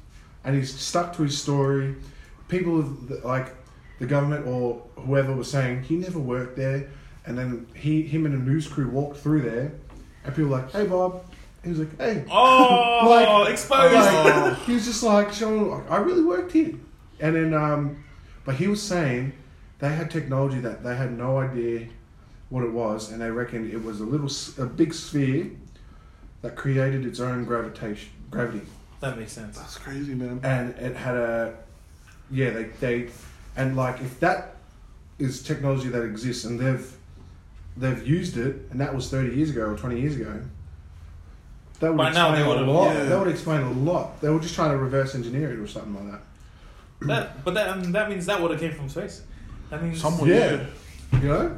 [0.44, 1.96] and he's stuck to his story.
[2.48, 3.54] People have- like
[3.98, 6.88] the government or whoever was saying he never worked there,
[7.28, 9.72] and then he, him and a news crew walked through there,
[10.24, 11.22] and people were like, "Hey, Bob."
[11.62, 13.06] He was like, "Hey." Oh,
[13.44, 13.94] Like- exposed.
[13.94, 16.74] Like, he was just like showing, like, I really worked here.
[17.20, 18.04] And then, um,
[18.44, 19.32] but he was saying
[19.80, 21.88] they had technology that they had no idea
[22.48, 25.50] what it was, and they reckoned it was a little, s- a big sphere
[26.42, 28.62] that created its own gravitation, gravity,
[29.00, 29.58] that makes sense.
[29.58, 30.40] That's crazy, man.
[30.44, 31.54] and it had a,
[32.30, 33.08] yeah, they they,
[33.56, 34.54] and like if that
[35.18, 36.96] is technology that exists and they've
[37.78, 40.40] they've used it, and that was thirty years ago or twenty years ago.
[41.80, 42.94] That would By now explain they a would've- lot.
[42.94, 43.04] yeah.
[43.04, 44.20] That would explain a lot.
[44.20, 46.20] They were just trying to reverse engineer it or something like that.
[47.06, 49.22] That, but that um, that means that would have came from space.
[49.70, 50.64] That means Someone, Yeah.
[51.12, 51.18] yeah.
[51.20, 51.56] You know,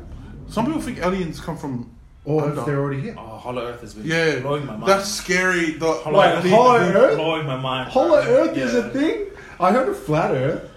[0.49, 1.91] Some people think aliens come from.
[2.27, 2.61] or Under.
[2.61, 3.15] if they're already here.
[3.17, 4.41] Oh, Hollow Earth has been Yeah.
[4.41, 4.87] blowing my mind.
[4.87, 5.71] That's scary.
[5.73, 7.17] The, Hollow Wait, Earth Hollow has been Earth?
[7.17, 7.91] blowing my mind.
[7.91, 8.35] Hollow bro.
[8.45, 8.81] Earth is Yeah.
[8.81, 9.27] a thing.
[9.59, 10.69] I heard of flat Earth.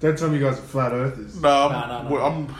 [0.00, 1.40] Don't tell me you guys what flat Earth is.
[1.40, 2.26] Nah, I'm, Nah, nah, nah.
[2.26, 2.54] I'm.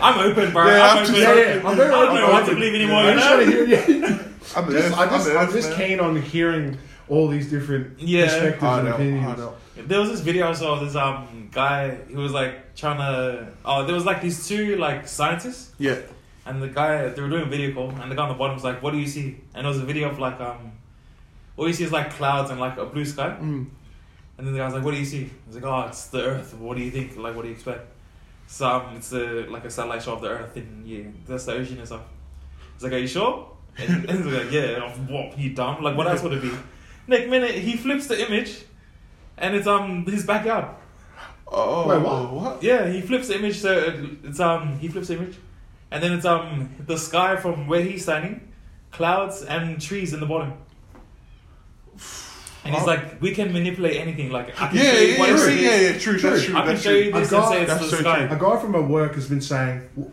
[0.00, 0.66] I'm open, bro.
[0.66, 1.14] Yeah, I'm, I'm open.
[1.14, 2.54] just- Yeah, yeah, I'm very I don't open know what to minded.
[2.56, 2.98] believe anymore.
[2.98, 3.36] I'm you just know?
[3.36, 4.08] trying to hear.
[4.18, 4.24] Yeah.
[4.56, 6.78] I'm Just, Earth- I just, I'm the I'm just keen on hearing
[7.08, 8.24] all these different Yeah.
[8.26, 9.40] perspectives I and opinions.
[9.76, 13.48] There was this video I saw of this um guy who was like trying to
[13.64, 15.98] oh there was like these two like scientists Yeah.
[16.46, 18.54] and the guy they were doing a video call and the guy on the bottom
[18.54, 20.72] was like what do you see and it was a video of like um
[21.56, 23.66] all you see is like clouds and like a blue sky Mm.
[24.38, 26.54] And then the guy's like, "What do you see?" He's like, "Oh, it's the Earth.
[26.54, 27.14] What do you think?
[27.18, 27.86] Like, what do you expect?"
[28.52, 31.52] So um, it's a like a satellite shot of the Earth, and yeah, that's the
[31.52, 32.02] ocean and stuff.
[32.74, 33.48] He's like, "Are you sure?"
[33.78, 35.82] And, and he's like, "Yeah." I'm, what you dumb?
[35.84, 36.50] Like, what else would it be?
[37.06, 38.64] Next minute, he flips the image,
[39.38, 40.66] and it's um his backyard.
[41.46, 42.32] Oh, Wait, what?
[42.32, 42.62] What?
[42.62, 43.58] Yeah, he flips the image.
[43.58, 45.36] So it- it's um he flips the image,
[45.92, 48.52] and then it's um the sky from where he's standing,
[48.90, 50.54] clouds and trees in the bottom.
[52.70, 52.86] And he's Oh.
[52.86, 54.30] like, we can manipulate anything.
[54.30, 55.60] Like I can Yeah, show you yeah, what yeah, it see, is.
[55.62, 56.40] yeah, yeah, true, that's True.
[56.52, 56.56] true.
[56.56, 58.18] I can that's show you this I and say it's that's the so sky.
[58.24, 60.12] A guy from my work has been saying w-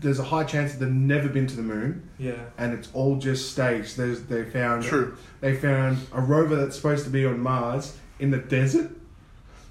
[0.00, 2.32] there's a high chance that they've never been to the moon, Yeah.
[2.58, 3.96] and it's all just staged.
[3.96, 5.16] There's they found True.
[5.40, 8.90] they found a rover that's supposed to be on Mars in the desert.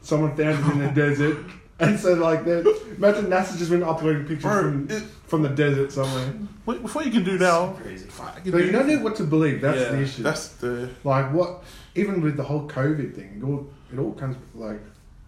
[0.02, 1.38] Someone found it in the desert,
[1.80, 2.60] and so like they
[2.98, 6.34] imagine NASA just been uploading pictures Bro, from it, from the desert somewhere.
[6.66, 8.06] wait, before you can do now, Crazy.
[8.10, 9.62] fuck, you But do- you don't know what to believe.
[9.62, 9.90] That's Yeah.
[9.92, 10.24] the issue.
[10.24, 11.64] That's the like what
[11.96, 14.82] even with the whole COVID thing, it all it all comes like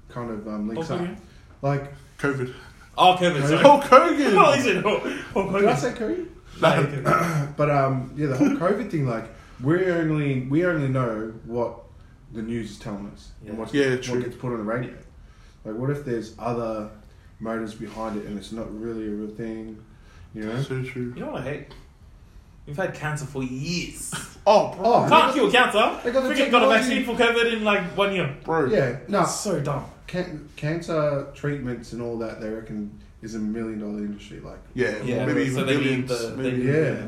[0.10, 1.08] kind of um, links Hulk up.
[1.08, 1.22] Hogan?
[1.62, 2.54] Like COVID.
[2.98, 3.48] Oh, COVID.
[3.48, 3.62] sorry.
[3.62, 4.38] Hulk Hogan.
[4.38, 5.04] Oh, he said Hulk
[5.34, 5.78] Hulk did I Hogan.
[5.78, 6.28] say COVID?
[7.04, 9.26] No, But um, yeah, the whole COVID thing, like
[9.62, 11.80] we only we only know what
[12.34, 13.50] the news is telling us Yeah.
[13.50, 14.24] and what's, Yeah, what true.
[14.24, 14.94] gets put on the radio.
[15.64, 16.90] Like, what if there's other
[17.40, 19.84] motives behind it and it's not really a real thing?
[20.34, 20.62] You know?
[20.62, 21.14] So true.
[21.16, 21.68] You know what I hate?
[22.66, 24.14] We've had cancer for years.
[24.48, 24.86] Oh, bro.
[24.86, 26.00] Oh, Can't cure cancer.
[26.04, 27.02] They got the Freaking got a technology.
[27.02, 28.38] vaccine for COVID in like one year.
[28.44, 28.66] bro.
[28.68, 29.86] Yeah, no, That's so dumb.
[30.06, 32.92] can- cancer treatments and all that they reckon
[33.24, 34.40] is a million dollar industry.
[34.42, 36.30] Like, Yeah, Yeah, maybe so even they need billions.
[36.30, 36.62] the- maybe.
[36.62, 37.08] they- yeah,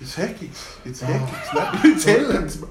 [0.00, 0.50] It's hectic.
[0.84, 1.06] It's Oh.
[1.06, 1.54] hectic.
[1.54, 1.80] man.
[1.94, 2.04] It's
[2.60, 2.60] hectic.
[2.60, 2.68] bro.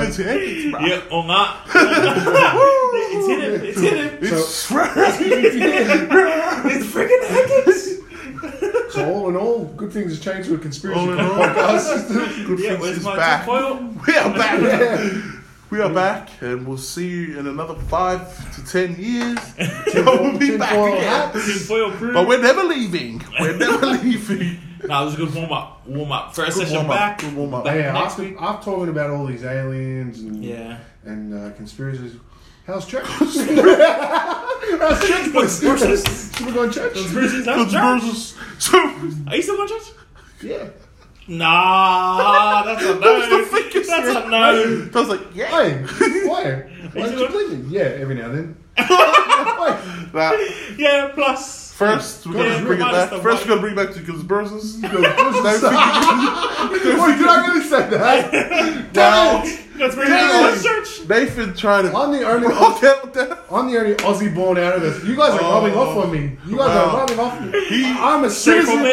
[0.00, 0.80] It's hectic, bro.
[0.80, 1.56] Yeah, or not.
[1.74, 3.60] it's hidden.
[3.66, 4.18] It's hidden.
[4.20, 4.66] It's It's
[6.92, 7.74] freaking hectic.
[9.08, 11.26] So all in all, good things have changed with conspiracy All in all.
[11.32, 12.46] podcast.
[12.46, 13.44] Good Yeah, things is back.
[13.44, 13.76] tinfoil?
[14.06, 14.60] We are back.
[14.62, 15.32] yeah.
[15.70, 19.38] We are back, and we'll see you in another five to ten years.
[19.92, 21.02] Tin- we'll be back again.
[21.02, 21.44] hats.
[21.46, 22.14] Tinfoil crew.
[22.14, 23.22] But we're never leaving.
[23.38, 24.58] We're never leaving.
[24.84, 25.86] Nah, it was a good warm up.
[25.86, 26.34] Warm up.
[26.34, 26.96] First Good session warm up.
[26.98, 27.18] back.
[27.18, 27.64] Good warm up.
[27.64, 28.36] Back Yeah, next after, week.
[28.40, 30.78] after talking about all these aliens and Yeah.
[31.04, 32.14] and uh, conspiracies,
[32.68, 33.04] how's church?
[33.06, 33.34] how's
[35.08, 35.32] church?
[35.32, 35.58] boys?
[35.60, 36.36] Conspiracies.
[36.36, 36.92] Should we go to church?
[36.92, 37.44] Conspiracies.
[37.44, 38.00] That's church.
[38.00, 38.34] Conspiracies.
[38.58, 38.78] So
[39.26, 39.88] Are you still going to church?
[40.42, 40.68] Yeah.
[41.26, 43.00] Nah, that's a no.
[43.00, 44.90] That's the That's a no.
[44.94, 45.50] I was like, yeah.
[45.50, 45.72] Why?
[45.72, 46.44] Why?
[46.92, 48.56] Why you you going- Yeah, every now and then.
[48.76, 50.08] Why?
[50.14, 51.67] That, Yeah, plus.
[51.78, 53.10] First, we're Yeah, gonna bring it back.
[53.10, 54.78] First, why- we're gonna bring back to conspiracies.
[54.82, 55.04] Wait, did
[57.28, 58.94] I really say that?
[58.94, 59.44] Now,
[59.78, 60.54] Let's bring Damn.
[60.54, 61.08] it to church.
[61.08, 63.44] Nathan tried to I'm the only rock out that.
[63.48, 65.04] I'm the only Aussie born out of this.
[65.04, 65.54] You guys are Oh.
[65.62, 66.36] rubbing off on me.
[66.48, 66.90] You guys oh, Wow.
[66.90, 67.84] are rubbing off on me.
[67.86, 68.76] I'm a citizen.
[68.76, 68.84] from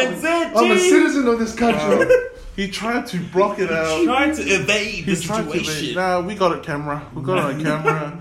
[0.56, 2.06] I'm a citizen of this country.
[2.54, 4.04] He tried to block it out.
[4.04, 5.58] Trying to evade the He tried to.
[5.58, 5.94] situation.
[5.96, 7.02] Nah, we got it, camera.
[7.12, 8.20] We got it on camera.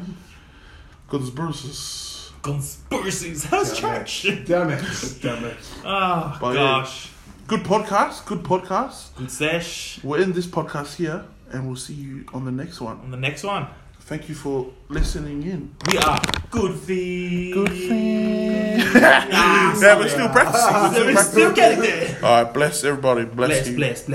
[1.07, 2.04] Conspiracies.
[2.45, 3.43] Conspiracies.
[3.45, 4.21] How's church?
[4.45, 4.83] Damn it.
[5.19, 5.57] Damn it.
[5.83, 6.61] Oh, But yeah.
[6.61, 7.09] gosh.
[7.47, 8.23] Good podcast.
[8.27, 9.15] Good podcast.
[9.15, 9.99] Good sesh.
[10.03, 12.99] We're in this podcast here, and we'll see you on the next one.
[12.99, 13.65] On the next one,
[14.01, 15.75] Thank you for listening in.
[15.91, 16.21] we are
[16.51, 17.55] Good Feed.
[17.55, 18.77] Good thing.
[18.77, 18.91] Nah,
[19.81, 20.73] yeah, we're still practicing.
[20.75, 21.31] We're still We're practicing.
[21.31, 22.19] still getting there.
[22.23, 23.25] All right, bless everybody.
[23.25, 23.75] Bless, Bless, you.
[23.75, 24.03] bless, bless.